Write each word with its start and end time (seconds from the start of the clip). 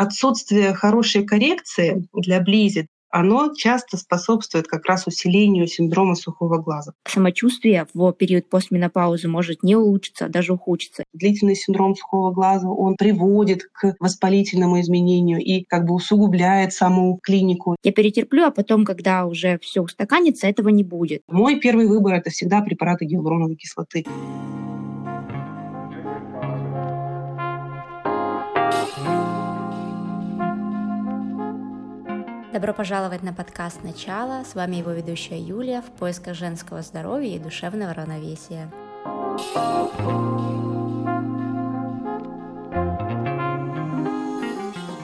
отсутствие 0.00 0.72
хорошей 0.72 1.24
коррекции 1.24 2.08
для 2.14 2.40
близи 2.40 2.86
оно 3.12 3.52
часто 3.56 3.96
способствует 3.96 4.68
как 4.68 4.86
раз 4.86 5.06
усилению 5.06 5.66
синдрома 5.66 6.14
сухого 6.14 6.58
глаза. 6.58 6.92
Самочувствие 7.08 7.86
в 7.92 8.12
период 8.12 8.48
постменопаузы 8.48 9.26
может 9.26 9.64
не 9.64 9.74
улучшиться, 9.74 10.26
а 10.26 10.28
даже 10.28 10.52
ухудшиться. 10.52 11.02
Длительный 11.12 11.56
синдром 11.56 11.96
сухого 11.96 12.30
глаза, 12.32 12.68
он 12.68 12.94
приводит 12.94 13.64
к 13.64 13.96
воспалительному 13.98 14.80
изменению 14.80 15.40
и 15.40 15.64
как 15.64 15.86
бы 15.86 15.94
усугубляет 15.94 16.72
саму 16.72 17.18
клинику. 17.20 17.74
Я 17.82 17.90
перетерплю, 17.90 18.44
а 18.44 18.52
потом, 18.52 18.84
когда 18.84 19.26
уже 19.26 19.58
все 19.58 19.82
устаканится, 19.82 20.46
этого 20.46 20.68
не 20.68 20.84
будет. 20.84 21.22
Мой 21.26 21.58
первый 21.58 21.88
выбор— 21.88 22.14
это 22.14 22.30
всегда 22.30 22.60
препараты 22.60 23.06
гиалуроновой 23.06 23.56
кислоты. 23.56 24.04
Добро 32.52 32.72
пожаловать 32.72 33.22
на 33.22 33.32
подкаст 33.32 33.84
«Начало». 33.84 34.42
С 34.42 34.56
вами 34.56 34.74
его 34.74 34.90
ведущая 34.90 35.38
Юлия 35.40 35.82
в 35.82 35.90
поисках 36.00 36.34
женского 36.34 36.82
здоровья 36.82 37.36
и 37.36 37.38
душевного 37.38 37.94
равновесия. 37.94 38.68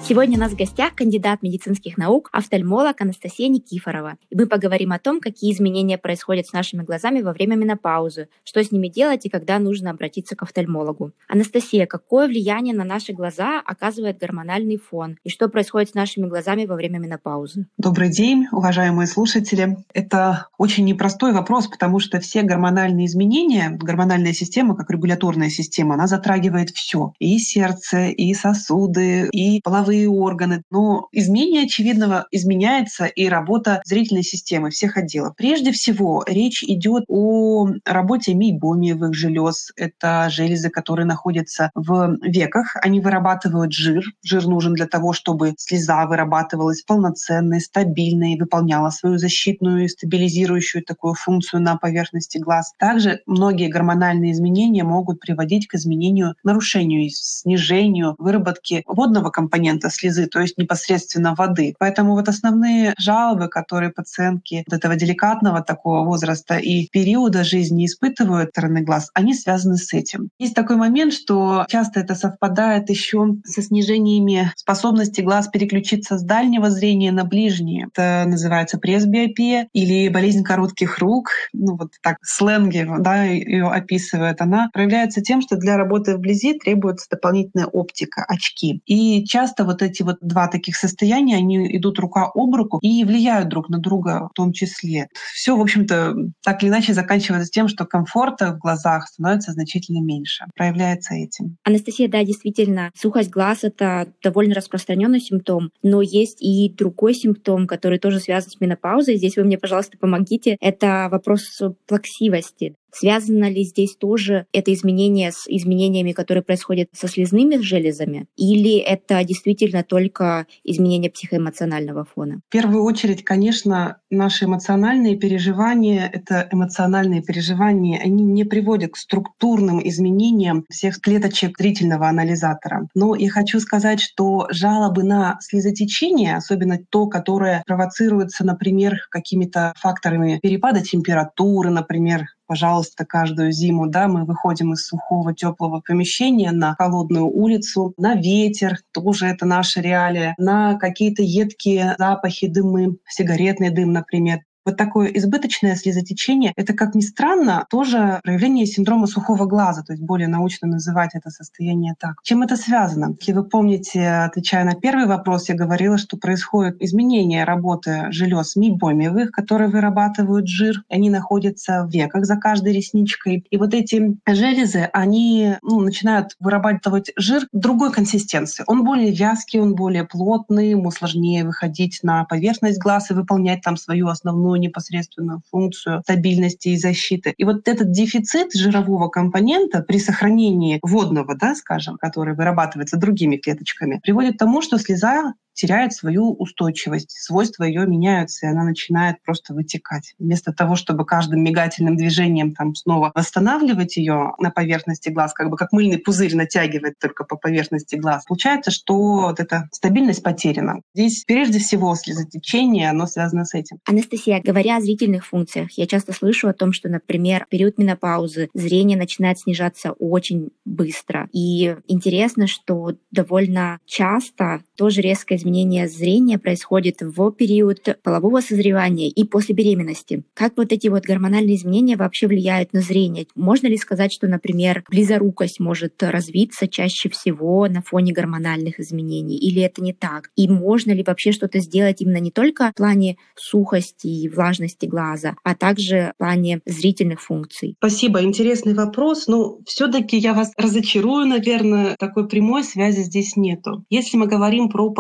Сегодня 0.09 0.37
у 0.37 0.41
нас 0.41 0.53
в 0.53 0.57
гостях 0.57 0.95
кандидат 0.95 1.43
медицинских 1.43 1.99
наук, 1.99 2.29
офтальмолог 2.31 3.01
Анастасия 3.01 3.49
Никифорова. 3.49 4.19
И 4.31 4.37
мы 4.37 4.47
поговорим 4.47 4.93
о 4.93 5.01
том, 5.01 5.21
какие 5.21 5.53
изменения 5.53 5.99
происходят 5.99 6.47
с 6.47 6.53
нашими 6.53 6.85
глазами 6.85 7.23
во 7.23 7.33
время 7.33 7.57
менопаузы, 7.57 8.29
что 8.45 8.63
с 8.63 8.71
ними 8.71 8.87
делать 8.87 9.27
и 9.27 9.29
когда 9.29 9.59
нужно 9.59 9.91
обратиться 9.91 10.37
к 10.37 10.45
офтальмологу. 10.45 11.11
Анастасия, 11.27 11.87
какое 11.87 12.29
влияние 12.29 12.73
на 12.73 12.85
наши 12.85 13.13
глаза 13.13 13.61
оказывает 13.67 14.19
гормональный 14.19 14.77
фон? 14.77 15.17
И 15.25 15.29
что 15.29 15.49
происходит 15.49 15.91
с 15.91 15.95
нашими 15.95 16.29
глазами 16.29 16.67
во 16.67 16.77
время 16.77 16.99
менопаузы? 16.99 17.67
Добрый 17.77 18.09
день, 18.09 18.47
уважаемые 18.53 19.09
слушатели. 19.09 19.77
Это 19.93 20.47
очень 20.57 20.85
непростой 20.85 21.33
вопрос, 21.33 21.67
потому 21.67 21.99
что 21.99 22.21
все 22.21 22.43
гормональные 22.43 23.07
изменения, 23.07 23.71
гормональная 23.71 24.35
система, 24.35 24.77
как 24.77 24.89
регуляторная 24.89 25.49
система, 25.49 25.95
она 25.95 26.07
затрагивает 26.07 26.71
все. 26.71 27.13
И 27.19 27.41
сердце, 27.41 28.11
и 28.11 28.33
сосуды, 28.35 29.29
и 29.33 29.61
половые 29.63 29.96
половые 29.97 30.09
органы. 30.09 30.63
Но 30.71 31.09
изменение 31.13 31.65
очевидного 31.65 32.27
изменяется 32.31 33.07
и 33.07 33.29
работа 33.29 33.83
зрительной 33.85 34.23
системы 34.23 34.71
всех 34.71 34.97
отделов. 34.97 35.35
Прежде 35.37 35.73
всего, 35.73 36.25
речь 36.27 36.63
идет 36.63 37.05
о 37.09 37.69
работе 37.85 38.35
мейбомиевых 38.35 39.15
желез. 39.15 39.73
Это 39.77 40.29
железы, 40.31 40.71
которые 40.71 41.07
находятся 41.07 41.71
в 41.75 42.17
веках. 42.23 42.77
Они 42.83 43.01
вырабатывают 43.01 43.73
жир. 43.73 44.05
Жир 44.23 44.47
нужен 44.47 44.75
для 44.75 44.87
того, 44.87 45.13
чтобы 45.13 45.55
слеза 45.59 46.07
вырабатывалась 46.07 46.83
полноценной, 46.83 47.61
стабильной 47.61 48.39
выполняла 48.39 48.91
свою 48.91 49.19
защитную 49.19 49.85
и 49.85 49.89
стабилизирующую 49.89 50.85
такую 50.85 51.15
функцию 51.15 51.63
на 51.63 51.77
поверхности 51.77 52.39
глаз. 52.39 52.73
Также 52.79 53.21
многие 53.27 53.69
гормональные 53.69 54.33
изменения 54.33 54.85
могут 54.85 55.21
приводить 55.21 55.67
к 55.67 55.75
изменению, 55.75 56.35
нарушению 56.43 57.09
снижению 57.11 58.15
выработки 58.19 58.83
водного 58.87 59.31
компонента 59.31 59.86
это 59.87 59.91
слезы, 59.91 60.27
то 60.27 60.41
есть 60.41 60.59
непосредственно 60.59 61.35
воды. 61.35 61.75
Поэтому 61.79 62.15
вот 62.15 62.29
основные 62.29 62.95
жалобы, 62.99 63.49
которые 63.49 63.91
пациентки 63.91 64.65
вот 64.67 64.77
этого 64.77 64.97
деликатного 64.97 65.63
такого 65.63 66.05
возраста 66.05 66.57
и 66.57 66.89
периода 66.89 67.45
жизни 67.45 67.87
испытывают 67.87 68.51
стороны 68.51 68.83
глаз, 68.83 69.11
они 69.15 69.35
связаны 69.35 69.77
с 69.77 69.93
этим. 69.93 70.31
Есть 70.39 70.55
такой 70.55 70.77
момент, 70.77 71.13
что 71.13 71.65
часто 71.69 72.01
это 72.01 72.15
совпадает 72.15 72.91
еще 72.91 73.37
со 73.45 73.63
снижениями 73.63 74.53
способности 74.57 75.21
глаз 75.21 75.49
переключиться 75.49 76.19
с 76.19 76.23
дальнего 76.23 76.71
зрения 76.71 77.13
на 77.13 77.25
ближнее. 77.25 77.89
Это 77.93 78.25
называется 78.29 78.79
пресбиопия 78.79 79.69
или 79.73 80.09
болезнь 80.09 80.43
коротких 80.43 80.99
рук. 80.99 81.31
Ну 81.53 81.77
вот 81.77 81.93
так 82.03 82.17
сленги 82.23 82.87
да, 82.99 83.25
ее 83.25 83.69
описывают. 83.69 84.41
Она 84.41 84.69
проявляется 84.73 85.21
тем, 85.21 85.41
что 85.41 85.57
для 85.57 85.77
работы 85.77 86.17
вблизи 86.17 86.59
требуется 86.59 87.07
дополнительная 87.11 87.67
оптика, 87.67 88.25
очки. 88.27 88.81
И 88.87 89.25
часто 89.25 89.65
вот 89.65 89.76
эти 89.83 90.03
вот 90.03 90.17
два 90.21 90.49
таких 90.49 90.77
состояния, 90.77 91.37
они 91.37 91.77
идут 91.77 91.99
рука 91.99 92.31
об 92.35 92.55
руку 92.55 92.79
и 92.83 93.05
влияют 93.05 93.49
друг 93.49 93.69
на 93.69 93.79
друга 93.79 94.29
в 94.31 94.35
том 94.35 94.53
числе. 94.53 95.09
Все, 95.35 95.57
в 95.57 95.61
общем-то, 95.61 96.15
так 96.43 96.63
или 96.63 96.71
иначе 96.71 96.95
заканчивается 96.95 97.51
тем, 97.51 97.69
что 97.69 97.85
комфорта 97.87 98.53
в 98.53 98.59
глазах 98.59 99.09
становится 99.09 99.53
значительно 99.53 100.03
меньше. 100.03 100.45
Проявляется 100.55 101.15
этим. 101.15 101.57
Анастасия, 101.65 102.09
да, 102.09 102.25
действительно, 102.25 102.91
сухость 102.95 103.31
глаз— 103.31 103.59
это 103.63 104.13
довольно 104.23 104.55
распространенный 104.55 105.21
симптом, 105.21 105.71
но 105.83 106.03
есть 106.03 106.43
и 106.43 106.73
другой 106.73 107.15
симптом, 107.15 107.67
который 107.67 107.99
тоже 107.99 108.21
связан 108.21 108.51
с 108.51 108.61
менопаузой. 108.61 109.17
Здесь 109.17 109.37
вы 109.37 109.45
мне, 109.45 109.59
пожалуйста, 109.59 109.99
помогите. 109.99 110.57
Это 110.61 111.09
вопрос 111.11 111.61
плаксивости. 111.87 112.75
Связано 112.99 113.51
ли 113.51 113.63
здесь 113.63 113.95
тоже 113.97 114.47
это 114.53 114.73
изменение 114.73 115.31
с 115.31 115.47
изменениями, 115.47 116.13
которые 116.13 116.43
происходят 116.43 116.89
со 116.93 117.09
слезными 117.09 117.57
железами? 117.61 118.27
Или 118.37 118.79
это 118.79 119.23
действительно 119.23 119.83
только 119.83 120.47
изменение 120.65 121.11
психоэмоционального 121.11 122.07
фона? 122.15 122.41
В 122.49 122.51
первую 122.51 122.85
очередь, 122.85 123.23
конечно, 123.23 123.99
наши 124.11 124.47
эмоциональные 124.47 125.17
переживания, 125.17 126.11
это 126.11 126.49
эмоциональные 126.51 127.23
переживания, 127.23 128.01
они 128.03 128.23
не 128.23 128.45
приводят 128.45 128.93
к 128.93 128.97
структурным 128.97 129.87
изменениям 129.87 130.65
всех 130.71 130.99
клеточек 131.01 131.59
зрительного 131.59 132.09
анализатора. 132.09 132.89
Но 132.95 133.15
я 133.15 133.29
хочу 133.29 133.61
сказать, 133.61 134.01
что 134.01 134.47
жалобы 134.51 135.03
на 135.03 135.37
слезотечение, 135.43 136.37
особенно 136.37 136.79
то, 136.91 137.09
которое 137.09 137.63
провоцируется, 137.67 138.45
например, 138.47 139.01
какими-то 139.11 139.75
факторами 139.77 140.39
перепада 140.43 140.81
температуры, 140.81 141.69
например, 141.69 142.25
пожалуйста, 142.47 143.05
каждую 143.05 143.53
зиму, 143.53 143.87
да, 143.87 144.09
мы 144.09 144.25
выходим 144.25 144.73
из 144.73 144.87
сухого 144.87 145.35
теплого 145.35 145.83
помещения 145.87 146.53
на 146.53 146.75
холодную 146.75 147.27
улицу, 147.27 147.95
на 147.97 148.15
ветер, 148.15 148.79
тоже 148.93 149.27
это 149.27 149.47
наша 149.47 149.81
реалия, 149.81 150.35
на 150.39 150.79
какие-то 150.79 151.23
едкие 151.23 151.95
запахи, 151.99 152.47
дымы, 152.47 152.97
сигаретный 153.09 153.71
дым, 153.71 153.93
например. 153.93 154.41
Вот 154.67 154.77
такое 154.77 155.07
избыточное 155.11 155.77
слезотечение— 155.77 156.53
это, 156.57 156.75
как 156.75 156.97
ни 156.97 157.01
странно, 157.01 157.65
тоже 157.71 158.21
проявление 158.25 158.67
синдрома 158.67 159.07
сухого 159.07 159.47
глаза, 159.47 159.83
то 159.83 159.93
есть 159.93 160.03
более 160.03 160.27
научно 160.27 160.67
называть 160.67 161.11
это 161.15 161.31
состояние 161.31 161.95
так. 162.01 162.17
Чем 162.25 162.43
это 162.43 162.57
связано? 162.57 163.17
Если 163.21 163.33
вы 163.33 163.45
помните, 163.45 164.09
отвечая 164.09 164.65
на 164.65 164.75
первый 164.75 165.07
вопрос, 165.07 165.49
я 165.49 165.55
говорила, 165.55 165.99
что 165.99 166.17
происходит 166.17 166.83
изменение 166.83 167.45
работы 167.45 168.07
желез 168.11 168.57
мейбомиевых, 168.57 169.31
которые 169.31 169.71
вырабатывают 169.71 170.49
жир. 170.49 170.83
Они 170.91 171.11
находятся 171.11 171.85
в 171.85 171.91
веках 171.91 172.25
за 172.25 172.37
каждой 172.37 172.73
ресничкой. 172.73 173.47
И 173.49 173.57
вот 173.57 173.73
эти 173.73 174.17
железы, 174.27 174.91
они 174.93 175.59
ну, 175.63 175.79
начинают 175.79 176.35
вырабатывать 176.41 177.13
жир 177.17 177.47
другой 177.53 177.93
консистенции. 177.93 178.65
Он 178.67 178.83
более 178.85 179.13
вязкий, 179.13 179.61
он 179.61 179.77
более 179.77 180.05
плотный, 180.05 180.71
ему 180.71 180.91
сложнее 180.91 181.45
выходить 181.45 182.01
на 182.03 182.25
поверхность 182.25 182.81
глаз 182.81 183.13
и 183.13 183.15
выполнять 183.15 183.61
там 183.63 183.77
свою 183.77 184.09
основную 184.09 184.56
основную 184.57 184.61
непосредственную 184.61 185.41
функцию 185.51 186.03
стабильности 186.03 186.69
и 186.69 186.77
защиты. 186.77 187.35
И 187.37 187.45
вот 187.45 187.69
этот 187.69 187.91
дефицит 187.91 188.53
жирового 188.55 189.09
компонента 189.09 189.83
при 189.83 189.99
сохранении 189.99 190.79
водного, 190.83 191.37
да, 191.37 191.55
скажем, 191.55 191.97
который 191.97 192.35
вырабатывается 192.35 192.97
другими 192.97 193.37
клеточками, 193.37 194.01
приводит 194.03 194.35
к 194.35 194.39
тому, 194.39 194.63
что 194.63 194.79
слеза 194.79 195.35
теряет 195.57 195.93
свою 195.93 196.33
устойчивость, 196.33 197.11
свойства 197.11 197.65
ее 197.65 197.87
меняются, 197.87 198.47
и 198.47 198.51
она 198.51 198.63
начинает 198.63 199.21
просто 199.23 199.55
вытекать. 199.55 200.15
Вместо 200.19 200.53
того, 200.53 200.77
чтобы 200.77 201.05
каждым 201.05 201.43
мигательным 201.43 201.97
движением 201.97 202.55
там 202.55 202.75
снова 202.75 203.11
восстанавливать 203.15 203.97
ее 203.97 204.35
на 204.39 204.51
поверхности 204.51 205.09
глаз, 205.09 205.33
как 205.33 205.51
бы 205.51 205.57
как 205.57 205.73
мыльный 205.73 205.99
пузырь 205.99 206.37
натягивает 206.37 206.99
только 207.01 207.25
по 207.25 207.37
поверхности 207.37 207.97
глаз, 207.97 208.25
получается, 208.27 208.71
что 208.71 208.95
вот 208.95 209.41
эта 209.41 209.69
стабильность 209.73 210.23
потеряна. 210.23 210.81
Здесь 210.95 211.25
прежде 211.27 211.59
всего 211.59 211.95
слезотечение, 211.95 212.91
оно 212.91 213.07
связано 213.07 213.45
с 213.45 213.55
этим. 213.55 213.79
Анастасия, 213.87 214.41
говоря 214.45 214.77
о 214.77 214.81
зрительных 214.81 215.27
функциях, 215.27 215.73
я 215.73 215.87
часто 215.87 216.13
слышу 216.13 216.49
о 216.49 216.53
том, 216.53 216.73
что, 216.73 216.89
например, 216.89 217.47
в 217.47 217.49
период 217.49 217.79
менопаузы 217.79 218.51
зрение 218.55 218.99
начинает 218.99 219.39
снижаться 219.39 219.93
очень 219.93 220.51
быстро. 220.65 221.29
И 221.33 221.77
интересно, 221.89 222.47
что 222.47 222.93
довольно 223.11 223.79
часто 223.87 224.63
тоже 224.77 225.01
резко 225.01 225.37
изменение 225.47 225.89
зрения 225.89 226.39
происходит 226.39 226.97
в 227.01 227.31
период 227.31 227.81
полового 228.03 228.41
созревания 228.41 229.09
и 229.09 229.23
после 229.25 229.55
беременности. 229.55 230.25
Как 230.35 230.55
вот 230.57 230.73
эти 230.73 230.89
вот 230.89 231.05
гормональные 231.05 231.55
изменения 231.55 231.97
вообще 231.97 232.27
влияют 232.27 232.73
на 232.73 232.81
зрение? 232.81 233.27
Можно 233.37 233.69
ли 233.69 233.77
сказать, 233.77 234.13
что, 234.13 234.27
например, 234.27 234.83
близорукость 234.91 235.61
может 235.61 236.03
развиться 236.03 236.67
чаще 236.67 237.09
всего 237.09 237.69
на 237.69 237.83
фоне 237.83 238.13
гормональных 238.13 238.81
изменений? 238.81 239.39
Или 239.39 239.63
это 239.63 239.83
не 239.83 239.93
так? 239.93 240.31
И 240.35 240.49
можно 240.49 240.91
ли 240.91 241.05
вообще 241.07 241.31
что-то 241.31 241.61
сделать 241.61 242.01
именно 242.01 242.19
не 242.19 242.33
только 242.33 242.73
в 242.73 242.75
плане 242.75 243.17
сухости 243.37 244.09
и 244.09 244.29
влажности 244.29 244.87
глаза, 244.87 245.37
а 245.45 245.55
также 245.55 246.13
в 246.17 246.19
плане 246.19 246.61
зрительных 246.67 247.21
функций? 247.21 247.77
Спасибо, 247.79 248.23
интересный 248.23 248.75
вопрос. 248.75 249.29
Но 249.29 249.37
ну, 249.37 249.61
все-таки 249.65 250.17
я 250.17 250.35
вас 250.35 250.51
разочарую, 250.57 251.27
наверное, 251.27 251.95
такой 252.01 252.27
прямой 252.27 252.65
связи 252.65 253.03
здесь 253.03 253.37
нету. 253.37 253.85
Если 253.91 254.17
мы 254.17 254.27
говорим 254.27 254.69
про 254.69 254.91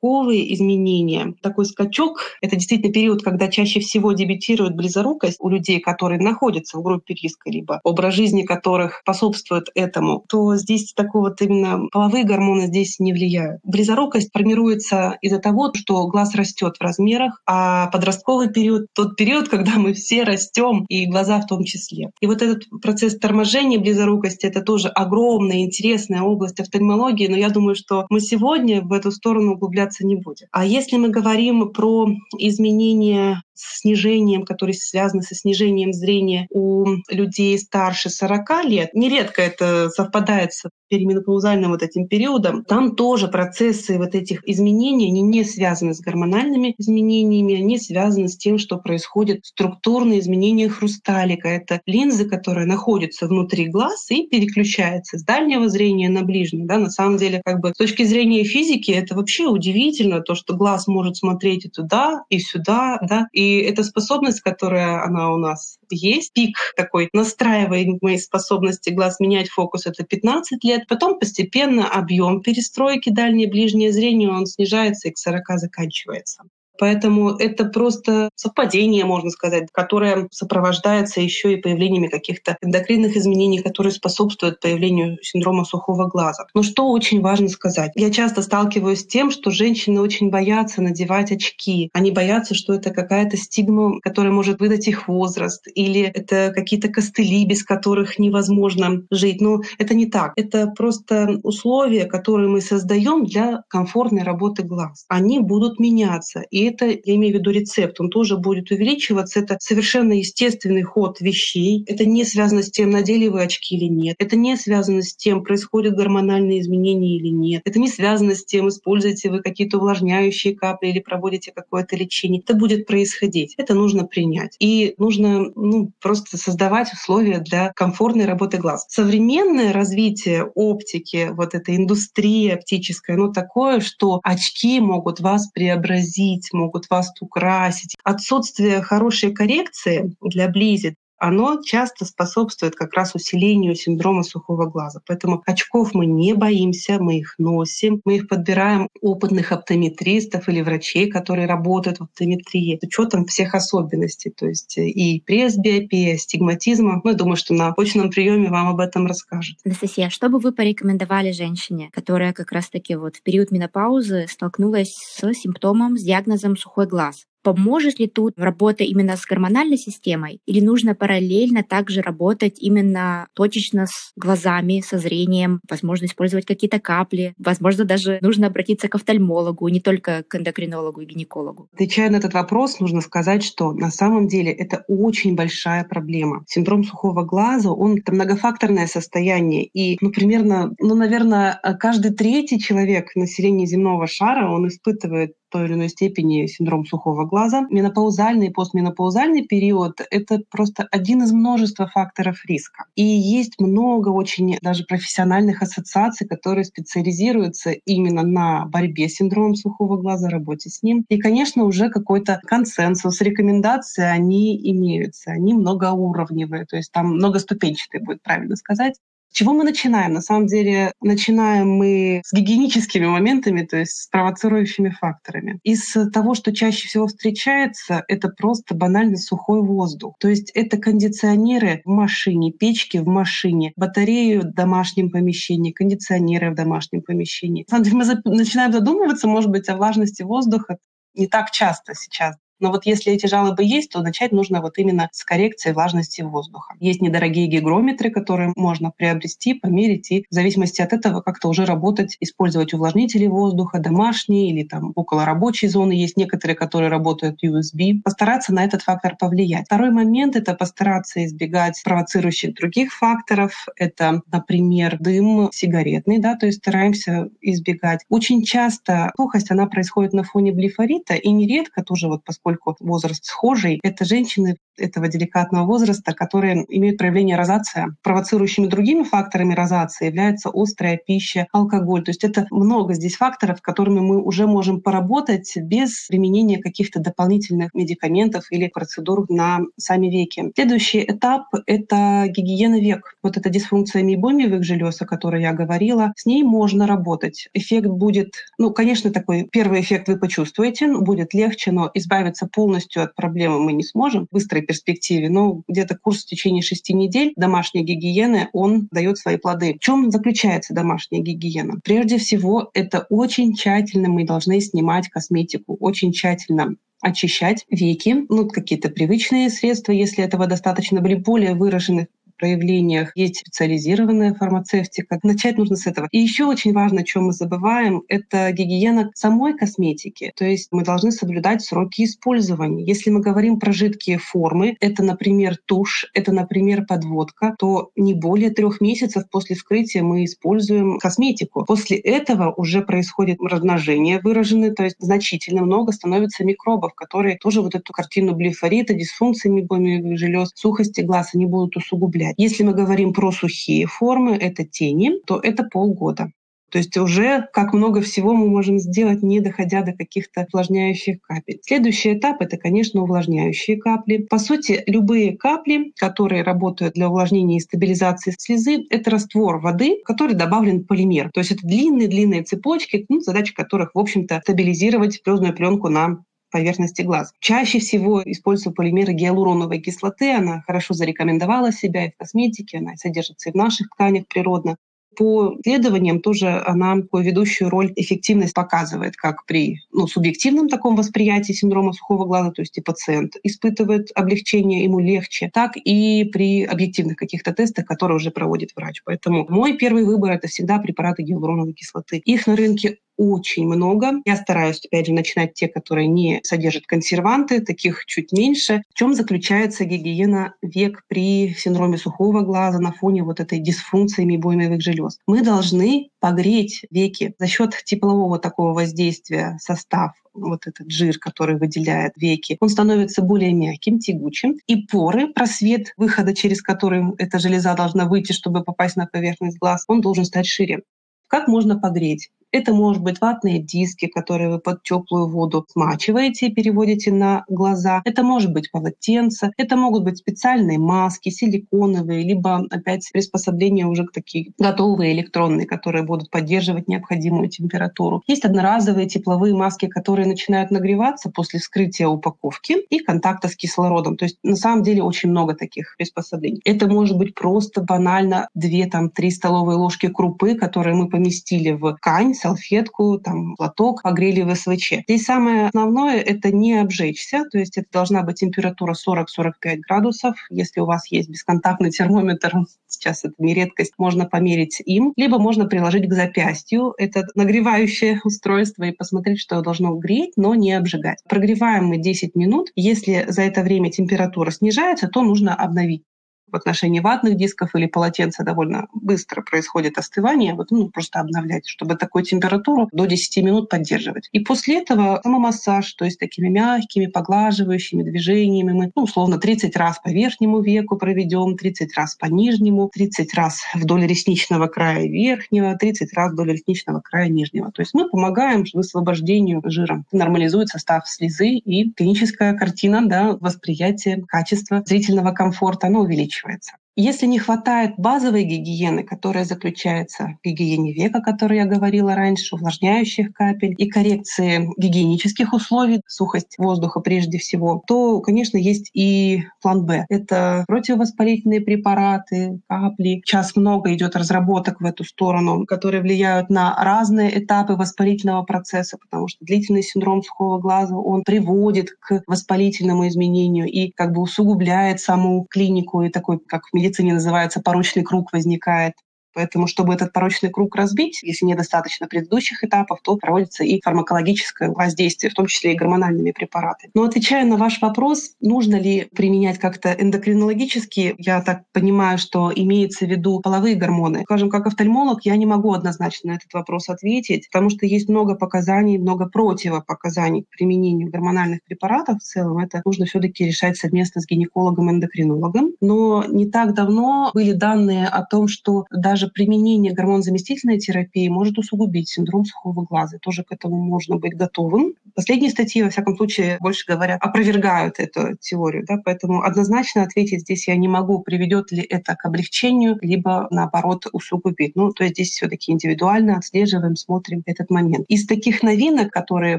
подростковые 0.00 0.54
изменения, 0.54 1.34
такой 1.42 1.66
скачок— 1.66 2.20
это 2.40 2.56
действительно 2.56 2.92
период, 2.92 3.22
когда 3.22 3.48
чаще 3.48 3.80
всего 3.80 4.12
дебютирует 4.12 4.76
близорукость 4.76 5.38
у 5.40 5.48
людей, 5.48 5.80
которые 5.80 6.20
находятся 6.20 6.78
в 6.78 6.82
группе 6.82 7.14
риска, 7.14 7.50
либо 7.50 7.80
образ 7.84 8.14
жизни 8.14 8.42
которых 8.42 9.00
способствует 9.02 9.68
этому, 9.74 10.24
то 10.28 10.56
здесь 10.56 10.92
такой 10.94 11.22
вот 11.22 11.40
именно 11.42 11.88
половые 11.90 12.24
гормоны 12.24 12.66
здесь 12.66 12.98
не 12.98 13.12
влияют. 13.12 13.60
Близорукость 13.64 14.30
формируется 14.32 15.18
из-за 15.22 15.38
того, 15.38 15.72
что 15.74 16.06
глаз 16.06 16.34
растет 16.34 16.76
в 16.78 16.82
размерах, 16.82 17.42
а 17.46 17.88
подростковый 17.88 18.50
период— 18.50 18.86
тот 18.94 19.16
период, 19.16 19.48
когда 19.48 19.72
мы 19.76 19.92
все 19.94 20.22
растем, 20.22 20.84
и 20.88 21.06
глаза 21.06 21.40
в 21.40 21.46
том 21.46 21.64
числе. 21.64 22.10
И 22.20 22.26
вот 22.26 22.42
этот 22.42 22.64
процесс 22.82 23.18
торможения 23.18 23.78
близорукости— 23.78 24.46
это 24.46 24.60
тоже 24.62 24.88
огромная, 24.88 25.64
интересная 25.64 26.22
область 26.22 26.60
офтальмологии, 26.60 27.28
но 27.28 27.36
я 27.36 27.50
думаю, 27.50 27.74
что 27.74 28.06
мы 28.10 28.20
сегодня 28.20 28.82
в 28.82 28.92
эту 28.92 29.10
сторону 29.10 29.54
углубляться 29.54 29.85
не 30.04 30.16
будем. 30.16 30.46
А 30.52 30.64
если 30.64 30.96
мы 30.96 31.08
говорим 31.08 31.72
про 31.72 32.08
изменения 32.38 33.42
с 33.42 33.45
снижением, 33.56 34.44
которые 34.44 34.74
связаны 34.74 35.22
со 35.22 35.34
снижением 35.34 35.92
зрения 35.92 36.46
у 36.50 36.84
людей 37.10 37.58
старше 37.58 38.10
40 38.10 38.64
лет. 38.64 38.90
Нередко 38.94 39.42
это 39.42 39.90
совпадает 39.90 40.52
с 40.52 40.64
перименопаузальным 40.88 41.72
вот 41.72 41.82
этим 41.82 42.06
периодом. 42.06 42.64
Там 42.64 42.94
тоже 42.94 43.28
процессы 43.28 43.98
вот 43.98 44.14
этих 44.14 44.46
изменений, 44.48 45.08
они 45.08 45.22
не 45.22 45.44
связаны 45.44 45.94
с 45.94 46.00
гормональными 46.00 46.74
изменениями, 46.78 47.56
они 47.56 47.78
связаны 47.78 48.28
с 48.28 48.36
тем, 48.36 48.58
что 48.58 48.78
происходит 48.78 49.44
структурные 49.44 50.20
изменения 50.20 50.68
хрусталика. 50.68 51.48
Это 51.48 51.80
линзы, 51.86 52.28
которая 52.28 52.66
находится 52.66 53.26
внутри 53.26 53.68
глаз 53.68 54.10
и 54.10 54.26
переключается 54.28 55.18
с 55.18 55.24
дальнего 55.24 55.68
зрения 55.68 56.08
на 56.08 56.22
ближнее. 56.22 56.66
Да, 56.66 56.78
на 56.78 56.90
самом 56.90 57.16
деле, 57.16 57.42
как 57.44 57.60
бы 57.60 57.70
с 57.70 57.78
точки 57.78 58.04
зрения 58.04 58.44
физики, 58.44 58.92
это 58.92 59.16
вообще 59.16 59.46
удивительно, 59.46 60.20
то, 60.20 60.34
что 60.34 60.54
глаз 60.54 60.86
может 60.86 61.16
смотреть 61.16 61.66
и 61.66 61.68
туда, 61.68 62.22
и 62.30 62.38
сюда, 62.38 62.98
да, 63.02 63.26
и 63.32 63.45
и 63.46 63.62
эта 63.62 63.82
способность, 63.82 64.40
которая 64.40 65.02
она 65.04 65.32
у 65.32 65.38
нас 65.38 65.78
есть, 65.90 66.32
пик 66.32 66.56
такой 66.76 67.08
настраиваемой 67.12 68.18
способности 68.18 68.90
глаз 68.90 69.20
менять 69.20 69.48
фокус, 69.48 69.86
это 69.86 70.04
15 70.04 70.62
лет. 70.64 70.86
Потом 70.88 71.18
постепенно 71.18 71.88
объем 71.88 72.42
перестройки 72.42 73.10
дальнее 73.10 73.48
ближнее 73.48 73.92
зрение, 73.92 74.30
он 74.30 74.46
снижается 74.46 75.08
и 75.08 75.12
к 75.12 75.18
40 75.18 75.58
заканчивается. 75.58 76.42
Поэтому 76.78 77.30
это 77.30 77.64
просто 77.64 78.30
совпадение, 78.34 79.04
можно 79.04 79.30
сказать, 79.30 79.68
которое 79.72 80.28
сопровождается 80.30 81.20
еще 81.20 81.52
и 81.52 81.60
появлениями 81.60 82.08
каких-то 82.08 82.56
эндокринных 82.60 83.16
изменений, 83.16 83.60
которые 83.60 83.92
способствуют 83.92 84.60
появлению 84.60 85.18
синдрома 85.22 85.64
сухого 85.64 86.06
глаза. 86.06 86.46
Но 86.54 86.62
что 86.62 86.90
очень 86.90 87.20
важно 87.20 87.48
сказать? 87.48 87.92
Я 87.94 88.10
часто 88.10 88.42
сталкиваюсь 88.42 89.00
с 89.00 89.06
тем, 89.06 89.30
что 89.30 89.50
женщины 89.50 90.00
очень 90.00 90.30
боятся 90.30 90.82
надевать 90.82 91.32
очки. 91.32 91.90
Они 91.92 92.10
боятся, 92.10 92.54
что 92.54 92.74
это 92.74 92.90
какая-то 92.90 93.36
стигма, 93.36 94.00
которая 94.00 94.32
может 94.32 94.60
выдать 94.60 94.88
их 94.88 95.08
возраст, 95.08 95.66
или 95.74 96.02
это 96.02 96.52
какие-то 96.54 96.88
костыли, 96.88 97.44
без 97.44 97.62
которых 97.62 98.18
невозможно 98.18 99.02
жить. 99.10 99.40
Но 99.40 99.60
это 99.78 99.94
не 99.94 100.06
так. 100.06 100.32
Это 100.36 100.66
просто 100.68 101.38
условия, 101.42 102.04
которые 102.04 102.48
мы 102.48 102.60
создаем 102.60 103.24
для 103.24 103.62
комфортной 103.68 104.22
работы 104.22 104.62
глаз. 104.62 105.04
Они 105.08 105.40
будут 105.40 105.78
меняться. 105.78 106.40
И 106.50 106.65
это, 106.68 106.86
я 106.86 107.14
имею 107.14 107.34
в 107.34 107.38
виду 107.38 107.50
рецепт, 107.50 108.00
он 108.00 108.10
тоже 108.10 108.36
будет 108.36 108.70
увеличиваться. 108.70 109.40
Это 109.40 109.56
совершенно 109.60 110.12
естественный 110.12 110.82
ход 110.82 111.20
вещей. 111.20 111.84
Это 111.86 112.04
не 112.06 112.24
связано 112.24 112.62
с 112.62 112.70
тем, 112.70 112.90
надели 112.90 113.28
вы 113.28 113.42
очки 113.42 113.76
или 113.76 113.86
нет. 113.86 114.16
Это 114.18 114.36
не 114.36 114.56
связано 114.56 115.02
с 115.02 115.14
тем, 115.14 115.42
происходят 115.42 115.94
гормональные 115.94 116.60
изменения 116.60 117.16
или 117.16 117.28
нет. 117.28 117.62
Это 117.64 117.78
не 117.78 117.88
связано 117.88 118.34
с 118.34 118.44
тем, 118.44 118.68
используете 118.68 119.30
вы 119.30 119.40
какие-то 119.40 119.78
увлажняющие 119.78 120.54
капли 120.54 120.88
или 120.88 121.00
проводите 121.00 121.52
какое-то 121.52 121.96
лечение. 121.96 122.42
Это 122.42 122.54
будет 122.54 122.86
происходить. 122.86 123.54
Это 123.56 123.74
нужно 123.74 124.04
принять. 124.04 124.56
И 124.58 124.94
нужно 124.98 125.50
ну, 125.54 125.92
просто 126.00 126.36
создавать 126.36 126.92
условия 126.92 127.38
для 127.38 127.72
комфортной 127.74 128.26
работы 128.26 128.58
глаз. 128.58 128.86
Современное 128.88 129.72
развитие 129.72 130.44
оптики, 130.44 131.30
вот 131.32 131.54
эта 131.54 131.74
индустрия 131.74 132.54
оптическая, 132.54 133.16
ну 133.16 133.32
такое, 133.32 133.80
что 133.80 134.20
очки 134.22 134.80
могут 134.80 135.20
вас 135.20 135.50
преобразить, 135.52 136.48
могут 136.56 136.90
вас 136.90 137.12
украсить. 137.20 137.94
Отсутствие 138.02 138.82
хорошей 138.82 139.32
коррекции 139.32 140.16
для 140.20 140.48
близи 140.48 140.96
оно 141.18 141.62
часто 141.62 142.04
способствует 142.04 142.74
как 142.74 142.94
раз 142.94 143.14
усилению 143.14 143.74
синдрома 143.74 144.22
сухого 144.22 144.66
глаза. 144.66 145.00
Поэтому 145.06 145.42
очков 145.46 145.94
мы 145.94 146.06
не 146.06 146.34
боимся, 146.34 146.98
мы 147.00 147.18
их 147.18 147.34
носим, 147.38 148.00
мы 148.04 148.16
их 148.16 148.28
подбираем 148.28 148.88
опытных 149.00 149.52
оптометристов 149.52 150.48
или 150.48 150.62
врачей, 150.62 151.08
которые 151.08 151.46
работают 151.46 151.98
в 151.98 152.04
оптометрии, 152.04 152.78
с 152.80 152.86
учетом 152.86 153.24
всех 153.26 153.54
особенностей, 153.54 154.30
то 154.30 154.46
есть 154.46 154.76
и 154.78 155.22
пресбиопия, 155.24 156.12
и 156.12 156.14
астигматизма. 156.14 157.00
Ну, 157.02 157.10
я 157.10 157.16
думаю, 157.16 157.36
что 157.36 157.54
на 157.54 157.72
очном 157.76 158.10
приеме 158.10 158.50
вам 158.50 158.68
об 158.68 158.80
этом 158.80 159.06
расскажут. 159.06 159.58
Анастасия, 159.64 160.10
что 160.10 160.28
бы 160.28 160.38
вы 160.38 160.52
порекомендовали 160.52 161.32
женщине, 161.32 161.90
которая 161.92 162.32
как 162.32 162.52
раз-таки 162.52 162.94
вот 162.96 163.16
в 163.16 163.22
период 163.22 163.50
менопаузы 163.50 164.26
столкнулась 164.28 164.94
с 164.94 165.34
симптомом, 165.34 165.96
с 165.96 166.02
диагнозом 166.02 166.56
сухой 166.56 166.86
глаз? 166.86 167.26
Поможет 167.46 168.00
ли 168.00 168.08
тут 168.08 168.34
работа 168.36 168.82
именно 168.82 169.16
с 169.16 169.24
гормональной 169.24 169.78
системой 169.78 170.40
или 170.46 170.58
нужно 170.60 170.96
параллельно 170.96 171.62
также 171.62 172.02
работать 172.02 172.58
именно 172.60 173.28
точечно 173.34 173.86
с 173.86 174.10
глазами, 174.16 174.82
со 174.84 174.98
зрением, 174.98 175.60
возможно, 175.70 176.06
использовать 176.06 176.44
какие-то 176.44 176.80
капли, 176.80 177.34
возможно, 177.38 177.84
даже 177.84 178.18
нужно 178.20 178.48
обратиться 178.48 178.88
к 178.88 178.96
офтальмологу, 178.96 179.68
не 179.68 179.80
только 179.80 180.24
к 180.26 180.34
эндокринологу 180.34 181.02
и 181.02 181.06
гинекологу? 181.06 181.68
Отвечая 181.72 182.10
на 182.10 182.16
этот 182.16 182.34
вопрос, 182.34 182.80
нужно 182.80 183.00
сказать, 183.00 183.44
что 183.44 183.70
на 183.70 183.92
самом 183.92 184.26
деле 184.26 184.50
это 184.50 184.84
очень 184.88 185.36
большая 185.36 185.84
проблема. 185.84 186.42
Синдром 186.48 186.82
сухого 186.82 187.22
глаза, 187.22 187.70
он 187.70 187.98
это 187.98 188.12
многофакторное 188.12 188.88
состояние, 188.88 189.66
и, 189.66 189.98
ну, 190.00 190.10
примерно, 190.10 190.74
ну, 190.80 190.96
наверное, 190.96 191.60
каждый 191.78 192.10
третий 192.10 192.58
человек 192.58 193.14
населения 193.14 193.66
земного 193.66 194.08
шара, 194.08 194.50
он 194.50 194.66
испытывает 194.66 195.34
той 195.50 195.66
или 195.66 195.74
иной 195.74 195.88
степени 195.88 196.46
синдром 196.46 196.84
сухого 196.84 197.24
глаза. 197.24 197.66
Менопаузальный 197.70 198.48
и 198.48 198.52
постменопаузальный 198.52 199.42
период— 199.42 200.00
это 200.10 200.40
просто 200.50 200.86
один 200.90 201.22
из 201.22 201.32
множества 201.32 201.86
факторов 201.86 202.44
риска. 202.46 202.84
И 202.94 203.04
есть 203.04 203.58
много 203.58 204.08
очень 204.08 204.58
даже 204.62 204.84
профессиональных 204.84 205.62
ассоциаций, 205.62 206.26
которые 206.26 206.64
специализируются 206.64 207.70
именно 207.70 208.22
на 208.22 208.66
борьбе 208.66 209.08
с 209.08 209.16
синдромом 209.16 209.54
сухого 209.54 209.96
глаза, 209.96 210.28
работе 210.28 210.70
с 210.70 210.82
ним. 210.82 211.04
И, 211.08 211.18
конечно, 211.18 211.64
уже 211.64 211.90
какой-то 211.90 212.40
консенсус, 212.44 213.20
рекомендации, 213.20 214.04
они 214.04 214.58
имеются. 214.70 215.30
Они 215.30 215.54
многоуровневые, 215.54 216.66
то 216.66 216.76
есть 216.76 216.92
там 216.92 217.14
многоступенчатые, 217.14 218.02
будет 218.02 218.22
правильно 218.22 218.56
сказать 218.56 218.94
чего 219.32 219.52
мы 219.52 219.64
начинаем? 219.64 220.14
На 220.14 220.22
самом 220.22 220.46
деле 220.46 220.92
начинаем 221.00 221.68
мы 221.70 222.22
с 222.24 222.32
гигиеническими 222.32 223.06
моментами, 223.06 223.62
то 223.62 223.76
есть 223.76 224.02
с 224.02 224.08
провоцирующими 224.08 224.90
факторами. 224.90 225.60
Из 225.62 225.94
того, 226.12 226.34
что 226.34 226.54
чаще 226.54 226.88
всего 226.88 227.06
встречается, 227.06 228.04
это 228.08 228.28
просто 228.28 228.74
банально 228.74 229.16
сухой 229.16 229.60
воздух. 229.60 230.14
То 230.20 230.28
есть 230.28 230.50
это 230.54 230.78
кондиционеры 230.78 231.82
в 231.84 231.90
машине, 231.90 232.52
печки 232.52 232.98
в 232.98 233.06
машине, 233.06 233.72
батареи 233.76 234.38
в 234.38 234.54
домашнем 234.54 235.10
помещении, 235.10 235.72
кондиционеры 235.72 236.50
в 236.50 236.54
домашнем 236.54 237.02
помещении. 237.02 237.66
На 237.68 237.78
самом 237.78 237.84
деле 237.84 238.22
мы 238.24 238.36
начинаем 238.36 238.72
задумываться, 238.72 239.28
может 239.28 239.50
быть, 239.50 239.68
о 239.68 239.76
влажности 239.76 240.22
воздуха 240.22 240.78
не 241.14 241.26
так 241.26 241.50
часто 241.50 241.94
сейчас. 241.94 242.36
Но 242.58 242.70
вот 242.70 242.86
если 242.86 243.12
эти 243.12 243.26
жалобы 243.26 243.64
есть, 243.64 243.90
то 243.90 244.00
начать 244.00 244.32
нужно 244.32 244.62
вот 244.62 244.78
именно 244.78 245.08
с 245.12 245.24
коррекции 245.24 245.72
влажности 245.72 246.22
воздуха. 246.22 246.74
Есть 246.80 247.02
недорогие 247.02 247.46
гигрометры, 247.46 248.10
которые 248.10 248.52
можно 248.56 248.90
приобрести, 248.90 249.54
померить 249.54 250.10
и 250.10 250.24
в 250.30 250.34
зависимости 250.34 250.80
от 250.80 250.92
этого 250.92 251.20
как-то 251.20 251.48
уже 251.48 251.66
работать, 251.66 252.16
использовать 252.20 252.72
увлажнители 252.72 253.26
воздуха, 253.26 253.78
домашние 253.78 254.50
или 254.50 254.62
там 254.66 254.92
около 254.94 255.24
рабочей 255.24 255.68
зоны. 255.68 255.92
Есть 255.92 256.16
некоторые, 256.16 256.56
которые 256.56 256.90
работают 256.90 257.44
USB. 257.44 258.00
Постараться 258.02 258.54
на 258.54 258.64
этот 258.64 258.82
фактор 258.82 259.16
повлиять. 259.16 259.66
Второй 259.66 259.90
момент— 259.90 260.36
это 260.36 260.54
постараться 260.54 261.24
избегать 261.24 261.80
провоцирующих 261.84 262.54
других 262.54 262.92
факторов. 262.92 263.66
Это, 263.76 264.22
например, 264.32 264.96
дым 264.98 265.50
сигаретный, 265.52 266.18
да, 266.18 266.36
то 266.36 266.46
есть 266.46 266.58
стараемся 266.58 267.28
избегать. 267.42 268.00
Очень 268.08 268.42
часто 268.42 269.12
сухость, 269.16 269.50
она 269.50 269.66
происходит 269.66 270.12
на 270.14 270.22
фоне 270.22 270.52
блефорита, 270.52 271.14
и 271.14 271.30
нередко 271.30 271.82
тоже 271.82 272.08
вот 272.08 272.24
поскольку 272.24 272.45
возраст 272.80 273.24
схожий, 273.24 273.80
это 273.82 274.04
женщины 274.04 274.56
этого 274.78 275.08
деликатного 275.08 275.66
возраста, 275.66 276.12
которые 276.12 276.64
имеют 276.68 276.98
проявление 276.98 277.36
розация. 277.36 277.96
Провоцирующими 278.02 278.66
другими 278.66 279.02
факторами 279.02 279.54
розации 279.54 280.06
является 280.06 280.50
острая 280.52 280.98
пища, 281.04 281.46
алкоголь. 281.52 282.04
То 282.04 282.10
есть 282.10 282.24
это 282.24 282.46
много 282.50 282.94
здесь 282.94 283.16
факторов, 283.16 283.60
которыми 283.62 284.00
мы 284.00 284.22
уже 284.22 284.46
можем 284.46 284.80
поработать 284.80 285.52
без 285.56 286.06
применения 286.08 286.58
каких-то 286.58 287.00
дополнительных 287.00 287.74
медикаментов 287.74 288.44
или 288.50 288.68
процедур 288.68 289.26
на 289.28 289.60
сами 289.76 290.08
веки. 290.08 290.52
Следующий 290.54 291.04
этап— 291.04 291.44
это 291.66 292.24
гигиена 292.28 292.80
век. 292.80 293.14
Вот 293.22 293.36
эта 293.36 293.48
дисфункция 293.50 294.02
мейбомиевых 294.02 294.64
желез, 294.64 295.00
о 295.00 295.06
которой 295.06 295.42
я 295.42 295.52
говорила, 295.52 296.12
с 296.16 296.26
ней 296.26 296.42
можно 296.42 296.86
работать. 296.86 297.48
Эффект 297.54 297.88
будет, 297.88 298.34
ну, 298.58 298.72
конечно, 298.72 299.10
такой 299.10 299.48
первый 299.50 299.80
эффект 299.80 300.08
вы 300.08 300.18
почувствуете, 300.18 300.88
будет 300.96 301.34
легче, 301.34 301.72
но 301.72 301.90
избавиться 301.94 302.46
полностью 302.46 303.02
от 303.02 303.14
проблемы 303.14 303.60
мы 303.60 303.72
не 303.72 303.82
сможем. 303.82 304.26
Быстрый 304.30 304.62
перспективе, 304.66 305.30
но 305.30 305.62
где-то 305.68 305.96
курс 305.96 306.24
в 306.24 306.26
течение 306.26 306.62
шести 306.62 306.92
недель 306.92 307.32
домашней 307.36 307.82
гигиены, 307.82 308.48
он 308.52 308.88
дает 308.90 309.18
свои 309.18 309.36
плоды. 309.36 309.74
В 309.74 309.78
чем 309.78 310.10
заключается 310.10 310.74
домашняя 310.74 311.22
гигиена? 311.22 311.80
Прежде 311.82 312.18
всего, 312.18 312.70
это 312.74 313.06
очень 313.08 313.54
тщательно 313.54 314.08
мы 314.08 314.24
должны 314.24 314.60
снимать 314.60 315.08
косметику, 315.08 315.76
очень 315.80 316.12
тщательно 316.12 316.76
очищать 317.00 317.64
веки, 317.70 318.26
ну, 318.28 318.48
какие-то 318.48 318.88
привычные 318.88 319.50
средства, 319.50 319.92
если 319.92 320.24
этого 320.24 320.46
достаточно, 320.46 321.00
были 321.00 321.14
более 321.14 321.54
выраженных 321.54 322.08
проявлениях 322.36 323.12
есть 323.14 323.38
специализированная 323.38 324.34
фармацевтика. 324.34 325.18
Начать 325.22 325.58
нужно 325.58 325.76
с 325.76 325.86
этого. 325.86 326.08
И 326.12 326.18
еще 326.18 326.44
очень 326.44 326.72
важно, 326.72 327.00
о 327.00 327.04
чем 327.04 327.24
мы 327.24 327.32
забываем, 327.32 328.02
это 328.08 328.50
гигиена 328.52 329.10
самой 329.14 329.56
косметики. 329.56 330.32
То 330.36 330.44
есть 330.44 330.68
мы 330.70 330.84
должны 330.84 331.12
соблюдать 331.12 331.62
сроки 331.62 332.04
использования. 332.04 332.84
Если 332.84 333.10
мы 333.10 333.20
говорим 333.20 333.58
про 333.58 333.72
жидкие 333.72 334.18
формы, 334.18 334.76
это, 334.80 335.02
например, 335.02 335.56
тушь, 335.64 336.06
это, 336.14 336.32
например, 336.32 336.84
подводка, 336.86 337.54
то 337.58 337.90
не 337.96 338.14
более 338.14 338.50
трех 338.50 338.80
месяцев 338.80 339.24
после 339.30 339.56
вскрытия 339.56 340.02
мы 340.02 340.24
используем 340.24 340.98
косметику. 340.98 341.64
После 341.64 341.96
этого 341.96 342.52
уже 342.56 342.82
происходит 342.82 343.38
размножение 343.40 344.20
выраженное, 344.22 344.72
то 344.72 344.84
есть 344.84 344.96
значительно 344.98 345.62
много 345.62 345.92
становится 345.92 346.44
микробов, 346.44 346.94
которые 346.94 347.36
тоже 347.38 347.62
вот 347.62 347.74
эту 347.74 347.92
картину 347.92 348.34
блефорита, 348.34 348.94
дисфункции 348.94 349.48
мебомиевых 349.48 350.18
желез, 350.18 350.52
сухости 350.54 351.00
глаз, 351.00 351.30
они 351.34 351.46
будут 351.46 351.76
усугублять 351.76 352.25
проявлять. 352.26 352.34
Если 352.38 352.62
мы 352.62 352.72
говорим 352.72 353.12
про 353.12 353.32
сухие 353.32 353.86
формы, 353.86 354.36
это 354.36 354.64
тени, 354.64 355.20
то 355.26 355.38
это 355.42 355.64
полгода. 355.64 356.30
То 356.68 356.78
есть 356.78 356.96
уже 356.96 357.46
как 357.52 357.72
много 357.72 358.00
всего 358.00 358.34
мы 358.34 358.48
можем 358.48 358.80
сделать, 358.80 359.22
не 359.22 359.38
доходя 359.40 359.82
до 359.82 359.92
каких-то 359.92 360.46
увлажняющих 360.52 361.20
капель. 361.22 361.60
Следующий 361.62 362.14
этап— 362.14 362.38
это, 362.40 362.56
конечно, 362.56 363.02
увлажняющие 363.02 363.76
капли. 363.76 364.18
По 364.18 364.38
сути, 364.38 364.82
любые 364.88 365.36
капли, 365.36 365.92
которые 365.96 366.42
работают 366.42 366.94
для 366.94 367.08
увлажнения 367.08 367.58
и 367.58 367.60
стабилизации 367.60 368.34
слезы, 368.36 368.84
это 368.90 369.10
раствор 369.10 369.60
воды, 369.60 370.02
который 370.04 370.34
добавлен 370.34 370.84
полимер. 370.84 371.30
То 371.32 371.38
есть 371.38 371.52
это 371.52 371.64
длинные-длинные 371.64 372.42
цепочки, 372.42 373.06
ну, 373.08 373.20
задача 373.20 373.54
которых, 373.54 373.92
в 373.94 373.98
общем-то, 373.98 374.40
стабилизировать 374.42 375.20
слезную 375.22 375.54
пленку 375.54 375.88
на 375.88 376.24
поверхности 376.56 377.02
глаз. 377.02 377.32
Чаще 377.38 377.80
всего 377.80 378.22
используются 378.24 378.70
полимеры 378.70 379.12
гиалуроновой 379.12 379.78
кислоты. 379.78 380.32
Она 380.32 380.62
хорошо 380.66 380.94
зарекомендовала 380.94 381.70
себя 381.70 382.06
и 382.06 382.10
в 382.10 382.16
косметике, 382.16 382.78
она 382.78 382.96
содержится 382.96 383.50
и 383.50 383.52
в 383.52 383.56
наших 383.56 383.90
тканях 383.90 384.26
природно. 384.26 384.76
По 385.18 385.54
исследованиям 385.60 386.20
тоже 386.20 386.62
она 386.66 386.96
ведущую 387.12 387.70
роль 387.70 387.92
эффективность 387.96 388.54
показывает, 388.54 389.16
как 389.16 389.46
при 389.46 389.80
ну, 389.92 390.06
субъективном 390.06 390.68
таком 390.68 390.94
восприятии 390.94 391.52
синдрома 391.52 391.92
сухого 391.92 392.26
глаза, 392.26 392.50
то 392.50 392.62
есть 392.62 392.76
и 392.76 392.82
пациент 392.82 393.34
испытывает 393.42 394.08
облегчение, 394.14 394.84
ему 394.84 395.00
легче, 395.00 395.50
так 395.52 395.72
и 395.76 396.24
при 396.24 396.64
объективных 396.64 397.16
каких-то 397.16 397.52
тестах, 397.52 397.86
которые 397.86 398.16
уже 398.16 398.30
проводит 398.30 398.70
врач. 398.76 399.02
Поэтому 399.04 399.46
мой 399.48 399.78
первый 399.78 400.04
выбор— 400.04 400.30
это 400.32 400.48
всегда 400.48 400.78
препараты 400.78 401.22
гиалуроновой 401.22 401.72
кислоты. 401.72 402.18
Их 402.18 402.46
на 402.46 402.56
рынке 402.56 402.98
очень 403.16 403.66
много. 403.66 404.12
Я 404.24 404.36
стараюсь, 404.36 404.80
опять 404.84 405.06
же, 405.06 405.12
начинать 405.12 405.54
те, 405.54 405.68
которые 405.68 406.06
не 406.06 406.40
содержат 406.42 406.86
консерванты, 406.86 407.60
таких 407.60 408.04
чуть 408.06 408.32
меньше. 408.32 408.82
В 408.90 408.94
чем 408.94 409.14
заключается 409.14 409.84
гигиена 409.84 410.54
век 410.62 411.02
при 411.08 411.54
синдроме 411.54 411.98
сухого 411.98 412.42
глаза 412.42 412.78
на 412.78 412.92
фоне 412.92 413.22
вот 413.22 413.40
этой 413.40 413.58
дисфункции 413.58 414.24
мейбомиевых 414.24 414.80
желез? 414.80 415.18
Мы 415.26 415.42
должны 415.42 416.10
погреть 416.20 416.84
веки 416.90 417.34
за 417.38 417.46
счет 417.46 417.74
теплового 417.84 418.38
такого 418.38 418.72
воздействия 418.72 419.58
состав 419.60 420.12
вот 420.36 420.66
этот 420.66 420.90
жир, 420.90 421.18
который 421.18 421.56
выделяет 421.56 422.12
веки, 422.16 422.56
он 422.60 422.68
становится 422.68 423.22
более 423.22 423.52
мягким, 423.52 423.98
тягучим. 423.98 424.56
И 424.66 424.86
поры, 424.86 425.28
просвет 425.32 425.92
выхода, 425.96 426.34
через 426.34 426.62
который 426.62 427.04
эта 427.18 427.38
железа 427.38 427.74
должна 427.74 428.06
выйти, 428.06 428.32
чтобы 428.32 428.62
попасть 428.62 428.96
на 428.96 429.06
поверхность 429.06 429.58
глаз, 429.58 429.84
он 429.88 430.00
должен 430.00 430.24
стать 430.24 430.46
шире. 430.46 430.82
Как 431.28 431.48
можно 431.48 431.78
погреть? 431.78 432.30
Это 432.56 432.72
может 432.72 433.02
быть 433.02 433.20
ватные 433.20 433.58
диски, 433.58 434.06
которые 434.06 434.48
вы 434.48 434.58
под 434.58 434.82
теплую 434.82 435.28
воду 435.28 435.66
смачиваете 435.70 436.46
и 436.46 436.54
переводите 436.54 437.12
на 437.12 437.44
глаза. 437.50 438.00
Это 438.06 438.22
может 438.22 438.50
быть 438.50 438.70
полотенце. 438.70 439.52
Это 439.58 439.76
могут 439.76 440.04
быть 440.04 440.16
специальные 440.16 440.78
маски, 440.78 441.28
силиконовые, 441.28 442.22
либо 442.22 442.64
опять 442.70 443.06
приспособления 443.12 443.86
уже 443.86 444.06
такие 444.06 444.52
готовые 444.58 445.12
электронные, 445.12 445.66
которые 445.66 446.02
будут 446.02 446.30
поддерживать 446.30 446.88
необходимую 446.88 447.50
температуру. 447.50 448.22
Есть 448.26 448.46
одноразовые 448.46 449.06
тепловые 449.06 449.54
маски, 449.54 449.86
которые 449.86 450.26
начинают 450.26 450.70
нагреваться 450.70 451.28
после 451.30 451.60
вскрытия 451.60 452.08
упаковки 452.08 452.78
и 452.88 453.00
контакта 453.00 453.48
с 453.48 453.56
кислородом. 453.56 454.16
То 454.16 454.24
есть 454.24 454.38
на 454.42 454.56
самом 454.56 454.82
деле 454.82 455.02
очень 455.02 455.28
много 455.28 455.54
таких 455.54 455.94
приспособлений. 455.98 456.62
Это 456.64 456.86
может 456.86 457.18
быть 457.18 457.34
просто 457.34 457.82
банально 457.82 458.48
2-3 458.58 459.30
столовые 459.30 459.76
ложки 459.76 460.08
крупы, 460.08 460.54
которые 460.54 460.94
мы 460.96 461.10
поместили 461.10 461.72
в 461.72 461.96
ткань, 461.96 462.34
салфетку, 462.46 463.18
там, 463.18 463.56
платок, 463.56 464.02
погрели 464.02 464.42
в 464.42 464.54
СВЧ. 464.54 465.04
Здесь 465.08 465.24
самое 465.24 465.66
основное— 465.66 466.20
это 466.32 466.52
не 466.52 466.74
обжечься, 466.74 467.44
то 467.50 467.58
есть 467.58 467.76
это 467.76 467.88
должна 467.92 468.22
быть 468.22 468.38
температура 468.38 468.94
40-45 468.94 469.78
градусов. 469.88 470.36
Если 470.50 470.80
у 470.80 470.86
вас 470.86 471.10
есть 471.10 471.28
бесконтактный 471.28 471.90
термометр, 471.90 472.52
сейчас 472.86 473.24
это 473.24 473.34
не 473.38 473.54
редкость, 473.54 473.94
можно 473.98 474.26
померить 474.26 474.80
им, 474.84 475.12
либо 475.16 475.38
можно 475.38 475.66
приложить 475.66 476.08
к 476.08 476.12
запястью 476.12 476.94
это 476.98 477.24
нагревающее 477.34 478.20
устройство 478.24 478.84
и 478.84 478.92
посмотреть, 478.92 479.40
что 479.40 479.60
должно 479.60 479.94
греть, 479.94 480.34
но 480.36 480.54
не 480.54 480.72
обжигать. 480.72 481.18
Прогреваем 481.28 481.86
мы 481.86 481.98
10 481.98 482.36
минут. 482.36 482.70
Если 482.76 483.24
за 483.28 483.42
это 483.42 483.62
время 483.62 483.90
температура 483.90 484.50
снижается, 484.50 485.08
то 485.08 485.22
нужно 485.22 485.54
обновить 485.54 486.02
в 486.50 486.56
отношении 486.56 487.00
ватных 487.00 487.36
дисков 487.36 487.74
или 487.74 487.86
полотенца 487.86 488.44
довольно 488.44 488.86
быстро 488.94 489.42
происходит 489.42 489.98
остывание, 489.98 490.54
вот, 490.54 490.70
ну, 490.70 490.88
просто 490.88 491.20
обновлять, 491.20 491.66
чтобы 491.66 491.96
такую 491.96 492.24
температуру 492.24 492.88
до 492.92 493.06
10 493.06 493.44
минут 493.44 493.68
поддерживать. 493.68 494.28
И 494.32 494.40
после 494.40 494.80
этого 494.80 495.20
самомассаж, 495.22 495.92
то 495.94 496.04
есть 496.04 496.18
такими 496.20 496.48
мягкими, 496.48 497.06
поглаживающими 497.06 498.02
движениями 498.02 498.72
мы, 498.72 498.92
ну, 498.94 499.02
условно, 499.02 499.38
30 499.38 499.76
раз 499.76 499.98
по 499.98 500.08
верхнему 500.08 500.60
веку 500.60 500.96
проведем, 500.96 501.56
30 501.56 501.96
раз 501.96 502.14
по 502.14 502.26
нижнему, 502.26 502.88
30 502.92 503.34
раз 503.34 503.62
вдоль 503.74 504.06
ресничного 504.06 504.68
края 504.68 505.06
верхнего, 505.06 505.76
30 505.76 506.12
раз 506.14 506.32
вдоль 506.32 506.52
ресничного 506.52 507.00
края 507.00 507.28
нижнего. 507.28 507.72
То 507.72 507.82
есть 507.82 507.92
мы 507.94 508.08
помогаем 508.08 508.64
высвобождению 508.72 509.62
жира, 509.64 510.04
нормализует 510.12 510.68
состав 510.68 511.08
слезы 511.08 511.48
и 511.48 511.92
клиническая 511.92 512.54
картина, 512.54 513.02
да, 513.06 513.36
восприятие 513.40 514.24
качества 514.28 514.82
зрительного 514.86 515.32
комфорта, 515.32 515.88
она 515.88 516.00
увеличивается 516.00 516.35
увеличивается. 516.44 516.76
Если 516.98 517.26
не 517.26 517.38
хватает 517.38 517.92
базовой 517.98 518.44
гигиены, 518.44 519.02
которая 519.02 519.44
заключается 519.44 520.38
в 520.42 520.46
гигиене 520.46 520.94
века, 520.94 521.18
о 521.18 521.22
которой 521.22 521.58
я 521.58 521.66
говорила 521.66 522.14
раньше, 522.14 522.54
увлажняющих 522.54 523.34
капель 523.34 523.74
и 523.76 523.86
коррекции 523.86 524.70
гигиенических 524.78 525.52
условий, 525.52 526.00
сухость 526.06 526.54
воздуха 526.56 527.00
прежде 527.00 527.36
всего, 527.36 527.82
то, 527.86 528.20
конечно, 528.22 528.56
есть 528.56 528.90
и 528.94 529.42
план 529.60 529.84
Б. 529.84 530.06
Это 530.08 530.64
противовоспалительные 530.68 531.60
препараты, 531.60 532.60
капли. 532.66 533.20
Сейчас 533.26 533.56
много 533.56 533.92
идет 533.92 534.16
разработок 534.16 534.80
в 534.80 534.84
эту 534.86 535.04
сторону, 535.04 535.66
которые 535.66 536.00
влияют 536.00 536.48
на 536.48 536.82
разные 536.82 537.44
этапы 537.44 537.74
воспалительного 537.74 538.42
процесса, 538.44 538.96
потому 538.96 539.28
что 539.28 539.44
длительный 539.44 539.82
синдром 539.82 540.22
сухого 540.22 540.58
глаза, 540.58 540.96
он 540.96 541.24
приводит 541.24 541.90
к 541.90 542.22
воспалительному 542.26 543.06
изменению 543.08 543.66
и 543.66 543.90
как 543.90 544.12
бы 544.12 544.22
усугубляет 544.22 544.98
саму 545.00 545.46
клинику 545.50 546.00
и 546.00 546.08
такой, 546.08 546.38
как 546.38 546.62
в 546.64 546.72
медицине 546.72 546.85
медицине 546.86 547.14
называется 547.14 547.60
порочный 547.60 548.02
круг 548.04 548.32
возникает. 548.32 548.94
Поэтому, 549.36 549.66
чтобы 549.66 549.92
этот 549.92 550.14
порочный 550.14 550.48
круг 550.48 550.74
разбить, 550.76 551.22
если 551.22 551.44
недостаточно 551.44 552.06
предыдущих 552.06 552.64
этапов, 552.64 553.00
то 553.02 553.16
проводится 553.16 553.64
и 553.64 553.82
фармакологическое 553.82 554.70
воздействие, 554.70 555.30
в 555.30 555.34
том 555.34 555.46
числе 555.46 555.74
и 555.74 555.76
гормональными 555.76 556.32
препаратами. 556.32 556.90
Но 556.94 557.02
отвечая 557.02 557.44
на 557.44 557.58
ваш 557.58 557.82
вопрос, 557.82 558.30
нужно 558.40 558.76
ли 558.76 559.08
применять 559.14 559.58
как-то 559.58 559.92
эндокринологически, 559.92 561.16
я 561.18 561.42
так 561.42 561.64
понимаю, 561.72 562.16
что 562.16 562.50
имеется 562.54 563.04
в 563.04 563.10
виду 563.10 563.40
половые 563.40 563.74
гормоны. 563.74 564.22
Скажем, 564.22 564.48
как 564.48 564.66
офтальмолог, 564.66 565.26
я 565.26 565.36
не 565.36 565.44
могу 565.44 565.74
однозначно 565.74 566.32
на 566.32 566.36
этот 566.36 566.54
вопрос 566.54 566.88
ответить, 566.88 567.48
потому 567.52 567.68
что 567.68 567.84
есть 567.84 568.08
много 568.08 568.36
показаний, 568.36 568.96
много 568.96 569.26
противопоказаний 569.26 570.44
к 570.44 570.48
применению 570.48 571.10
гормональных 571.10 571.60
препаратов 571.64 572.20
в 572.20 572.22
целом. 572.22 572.58
Это 572.58 572.80
нужно 572.86 573.04
все 573.04 573.20
таки 573.20 573.44
решать 573.44 573.76
совместно 573.76 574.22
с 574.22 574.26
гинекологом-эндокринологом. 574.26 575.72
Но 575.82 576.24
не 576.26 576.50
так 576.50 576.72
давно 576.72 577.30
были 577.34 577.52
данные 577.52 578.06
о 578.06 578.24
том, 578.24 578.48
что 578.48 578.86
даже 578.90 579.25
даже 579.26 579.32
применение 579.32 579.92
гормон-заместительной 579.92 580.78
терапии 580.78 581.28
может 581.28 581.58
усугубить 581.58 582.08
синдром 582.08 582.44
сухого 582.44 582.84
глаза. 582.84 583.18
Тоже 583.18 583.44
к 583.44 583.52
этому 583.52 583.76
можно 583.82 584.16
быть 584.16 584.36
готовым. 584.36 584.94
Последние 585.16 585.50
статьи, 585.50 585.82
во 585.82 585.88
всяком 585.88 586.14
случае, 586.14 586.58
больше 586.60 586.84
говорят, 586.86 587.22
опровергают 587.22 587.98
эту 587.98 588.36
теорию. 588.38 588.84
Да? 588.86 588.98
Поэтому 589.02 589.42
однозначно 589.42 590.02
ответить 590.02 590.42
здесь 590.42 590.68
я 590.68 590.76
не 590.76 590.88
могу, 590.88 591.20
приведет 591.20 591.72
ли 591.72 591.80
это 591.80 592.14
к 592.16 592.26
облегчению, 592.26 592.98
либо 593.00 593.48
наоборот 593.50 594.06
усугубит. 594.12 594.76
Ну, 594.76 594.92
то 594.92 595.04
есть 595.04 595.16
здесь 595.16 595.30
все 595.30 595.48
таки 595.48 595.72
индивидуально 595.72 596.36
отслеживаем, 596.36 596.96
смотрим 596.96 597.42
этот 597.46 597.70
момент. 597.70 598.04
Из 598.08 598.26
таких 598.26 598.62
новинок, 598.62 599.10
которые 599.10 599.58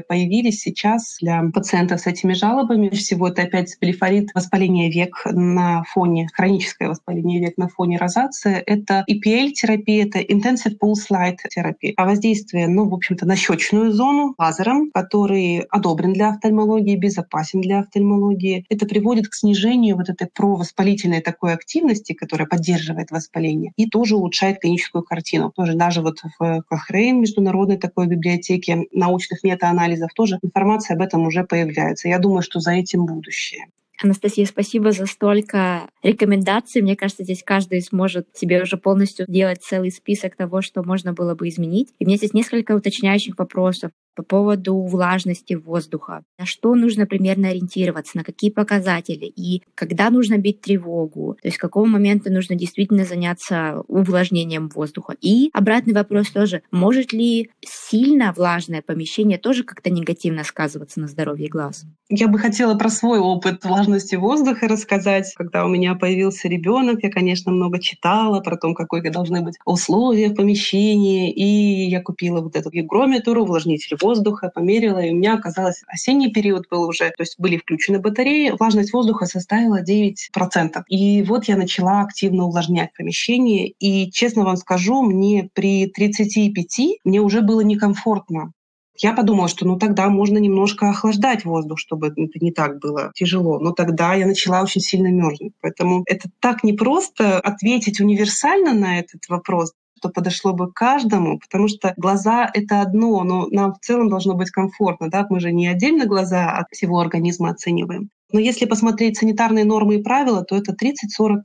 появились 0.00 0.60
сейчас 0.60 1.16
для 1.20 1.42
пациентов 1.52 2.00
с 2.02 2.06
этими 2.06 2.34
жалобами, 2.34 2.88
всего 2.90 3.26
это 3.26 3.42
опять 3.42 3.76
блефорит, 3.80 4.30
воспаление 4.34 4.92
век 4.92 5.22
на 5.24 5.82
фоне, 5.82 6.28
хроническое 6.32 6.88
воспаление 6.88 7.40
век 7.40 7.56
на 7.56 7.68
фоне 7.68 7.98
розации, 7.98 8.62
это 8.64 9.04
EPL 9.10 9.50
терапия— 9.50 10.06
это 10.06 10.20
Intensive 10.20 10.76
Pulse 10.80 11.10
Light 11.10 11.38
терапия. 11.50 11.94
А 11.96 12.04
воздействие, 12.04 12.68
ну, 12.68 12.88
в 12.88 12.94
общем-то, 12.94 13.26
на 13.26 13.34
щечную 13.34 13.90
зону 13.90 14.36
лазером, 14.38 14.92
который 14.92 15.47
одобрен 15.70 16.12
для 16.12 16.30
офтальмологии, 16.30 16.96
безопасен 16.96 17.60
для 17.60 17.80
офтальмологии. 17.80 18.64
Это 18.68 18.86
приводит 18.86 19.28
к 19.28 19.34
снижению 19.34 19.96
вот 19.96 20.08
этой 20.08 20.26
провоспалительной 20.26 21.20
такой 21.20 21.52
активности, 21.52 22.12
которая 22.12 22.46
поддерживает 22.46 23.10
воспаление, 23.10 23.72
и 23.76 23.88
тоже 23.88 24.16
улучшает 24.16 24.60
клиническую 24.60 25.02
картину. 25.02 25.52
Тоже 25.54 25.74
даже 25.74 26.02
вот 26.02 26.18
в 26.38 26.62
Cochrane, 26.70 27.20
международной 27.20 27.78
такой 27.78 28.06
библиотеке 28.06 28.86
научных 28.92 29.42
метаанализов, 29.42 30.12
тоже 30.14 30.38
информация 30.42 30.96
об 30.96 31.02
этом 31.02 31.26
уже 31.26 31.44
появляется. 31.44 32.08
Я 32.08 32.18
думаю, 32.18 32.42
что 32.42 32.60
за 32.60 32.72
этим 32.72 33.06
будущее. 33.06 33.66
Анастасия, 34.00 34.46
спасибо 34.46 34.92
за 34.92 35.06
столько 35.06 35.88
рекомендаций. 36.04 36.82
Мне 36.82 36.94
кажется, 36.94 37.24
здесь 37.24 37.42
каждый 37.42 37.82
сможет 37.82 38.28
себе 38.32 38.62
уже 38.62 38.76
полностью 38.76 39.26
делать 39.28 39.62
целый 39.62 39.90
список 39.90 40.36
того, 40.36 40.62
что 40.62 40.84
можно 40.84 41.12
было 41.12 41.34
бы 41.34 41.48
изменить. 41.48 41.88
И 41.98 42.04
у 42.04 42.06
меня 42.06 42.16
здесь 42.16 42.32
несколько 42.32 42.76
уточняющих 42.76 43.36
вопросов 43.38 43.90
по 44.18 44.24
поводу 44.24 44.82
влажности 44.82 45.54
воздуха. 45.54 46.24
На 46.40 46.44
что 46.44 46.74
нужно 46.74 47.06
примерно 47.06 47.50
ориентироваться, 47.50 48.16
на 48.16 48.24
какие 48.24 48.50
показатели 48.50 49.26
и 49.26 49.62
когда 49.76 50.10
нужно 50.10 50.38
бить 50.38 50.60
тревогу, 50.60 51.36
то 51.40 51.46
есть 51.46 51.56
какого 51.56 51.86
момента 51.86 52.28
нужно 52.32 52.56
действительно 52.56 53.04
заняться 53.04 53.82
увлажнением 53.86 54.70
воздуха. 54.74 55.14
И 55.20 55.50
обратный 55.52 55.94
вопрос 55.94 56.30
тоже, 56.30 56.62
может 56.72 57.12
ли 57.12 57.50
сильно 57.64 58.32
влажное 58.36 58.82
помещение 58.82 59.38
тоже 59.38 59.62
как-то 59.62 59.88
негативно 59.88 60.42
сказываться 60.42 60.98
на 60.98 61.06
здоровье 61.06 61.48
глаз? 61.48 61.84
Я 62.08 62.26
бы 62.26 62.40
хотела 62.40 62.74
про 62.74 62.88
свой 62.88 63.20
опыт 63.20 63.64
влажности 63.64 64.16
воздуха 64.16 64.66
рассказать. 64.66 65.32
Когда 65.36 65.64
у 65.64 65.68
меня 65.68 65.94
появился 65.94 66.48
ребенок, 66.48 67.04
я, 67.04 67.10
конечно, 67.10 67.52
много 67.52 67.80
читала 67.80 68.40
про 68.40 68.56
то, 68.56 68.74
какие 68.74 69.12
должны 69.12 69.42
быть 69.42 69.54
условия 69.64 70.30
в 70.30 70.34
помещении, 70.34 71.30
и 71.30 71.88
я 71.88 72.02
купила 72.02 72.40
вот 72.40 72.56
эту 72.56 72.70
гигрометр, 72.70 73.38
увлажнитель 73.38 73.96
воздуха, 74.00 74.07
воздуха, 74.08 74.50
померила, 74.54 75.00
и 75.00 75.10
у 75.10 75.14
меня 75.14 75.34
оказалось 75.34 75.82
осенний 75.86 76.32
период 76.32 76.66
был 76.70 76.82
уже, 76.88 77.10
то 77.10 77.22
есть 77.22 77.38
были 77.38 77.58
включены 77.58 77.98
батареи, 77.98 78.54
влажность 78.58 78.92
воздуха 78.94 79.26
составила 79.26 79.82
9%. 79.82 80.82
И 80.88 81.22
вот 81.24 81.44
я 81.44 81.56
начала 81.56 82.00
активно 82.00 82.44
увлажнять 82.44 82.94
помещение, 82.96 83.68
и 83.68 84.10
честно 84.10 84.44
вам 84.44 84.56
скажу, 84.56 85.02
мне 85.02 85.50
при 85.52 85.86
35 85.86 87.00
мне 87.04 87.20
уже 87.20 87.42
было 87.42 87.60
некомфортно. 87.60 88.52
Я 89.00 89.12
подумала, 89.12 89.46
что 89.46 89.64
ну 89.66 89.78
тогда 89.78 90.08
можно 90.08 90.38
немножко 90.38 90.88
охлаждать 90.88 91.44
воздух, 91.44 91.78
чтобы 91.78 92.08
это 92.08 92.38
не 92.40 92.50
так 92.50 92.80
было 92.80 93.12
тяжело. 93.14 93.60
Но 93.60 93.70
тогда 93.70 94.14
я 94.14 94.26
начала 94.26 94.62
очень 94.62 94.80
сильно 94.80 95.06
мерзнуть. 95.06 95.52
Поэтому 95.60 96.02
это 96.06 96.28
так 96.40 96.64
непросто 96.64 97.38
ответить 97.38 98.00
универсально 98.00 98.74
на 98.74 98.98
этот 98.98 99.28
вопрос 99.28 99.72
что 99.98 100.08
подошло 100.08 100.52
бы 100.52 100.72
каждому, 100.72 101.38
потому 101.38 101.68
что 101.68 101.92
глаза— 101.96 102.48
это 102.54 102.80
одно, 102.80 103.22
но 103.24 103.46
нам 103.50 103.74
в 103.74 103.80
целом 103.80 104.08
должно 104.08 104.34
быть 104.34 104.50
комфортно. 104.50 105.10
Да? 105.10 105.26
Мы 105.28 105.40
же 105.40 105.52
не 105.52 105.66
отдельно 105.66 106.06
глаза 106.06 106.52
от 106.52 106.68
всего 106.70 107.00
организма 107.00 107.50
оцениваем. 107.50 108.10
Но 108.32 108.40
если 108.40 108.66
посмотреть 108.66 109.16
санитарные 109.18 109.64
нормы 109.64 109.96
и 109.96 110.02
правила, 110.02 110.44
то 110.44 110.56
это 110.56 110.72
30-40%. 110.72 111.40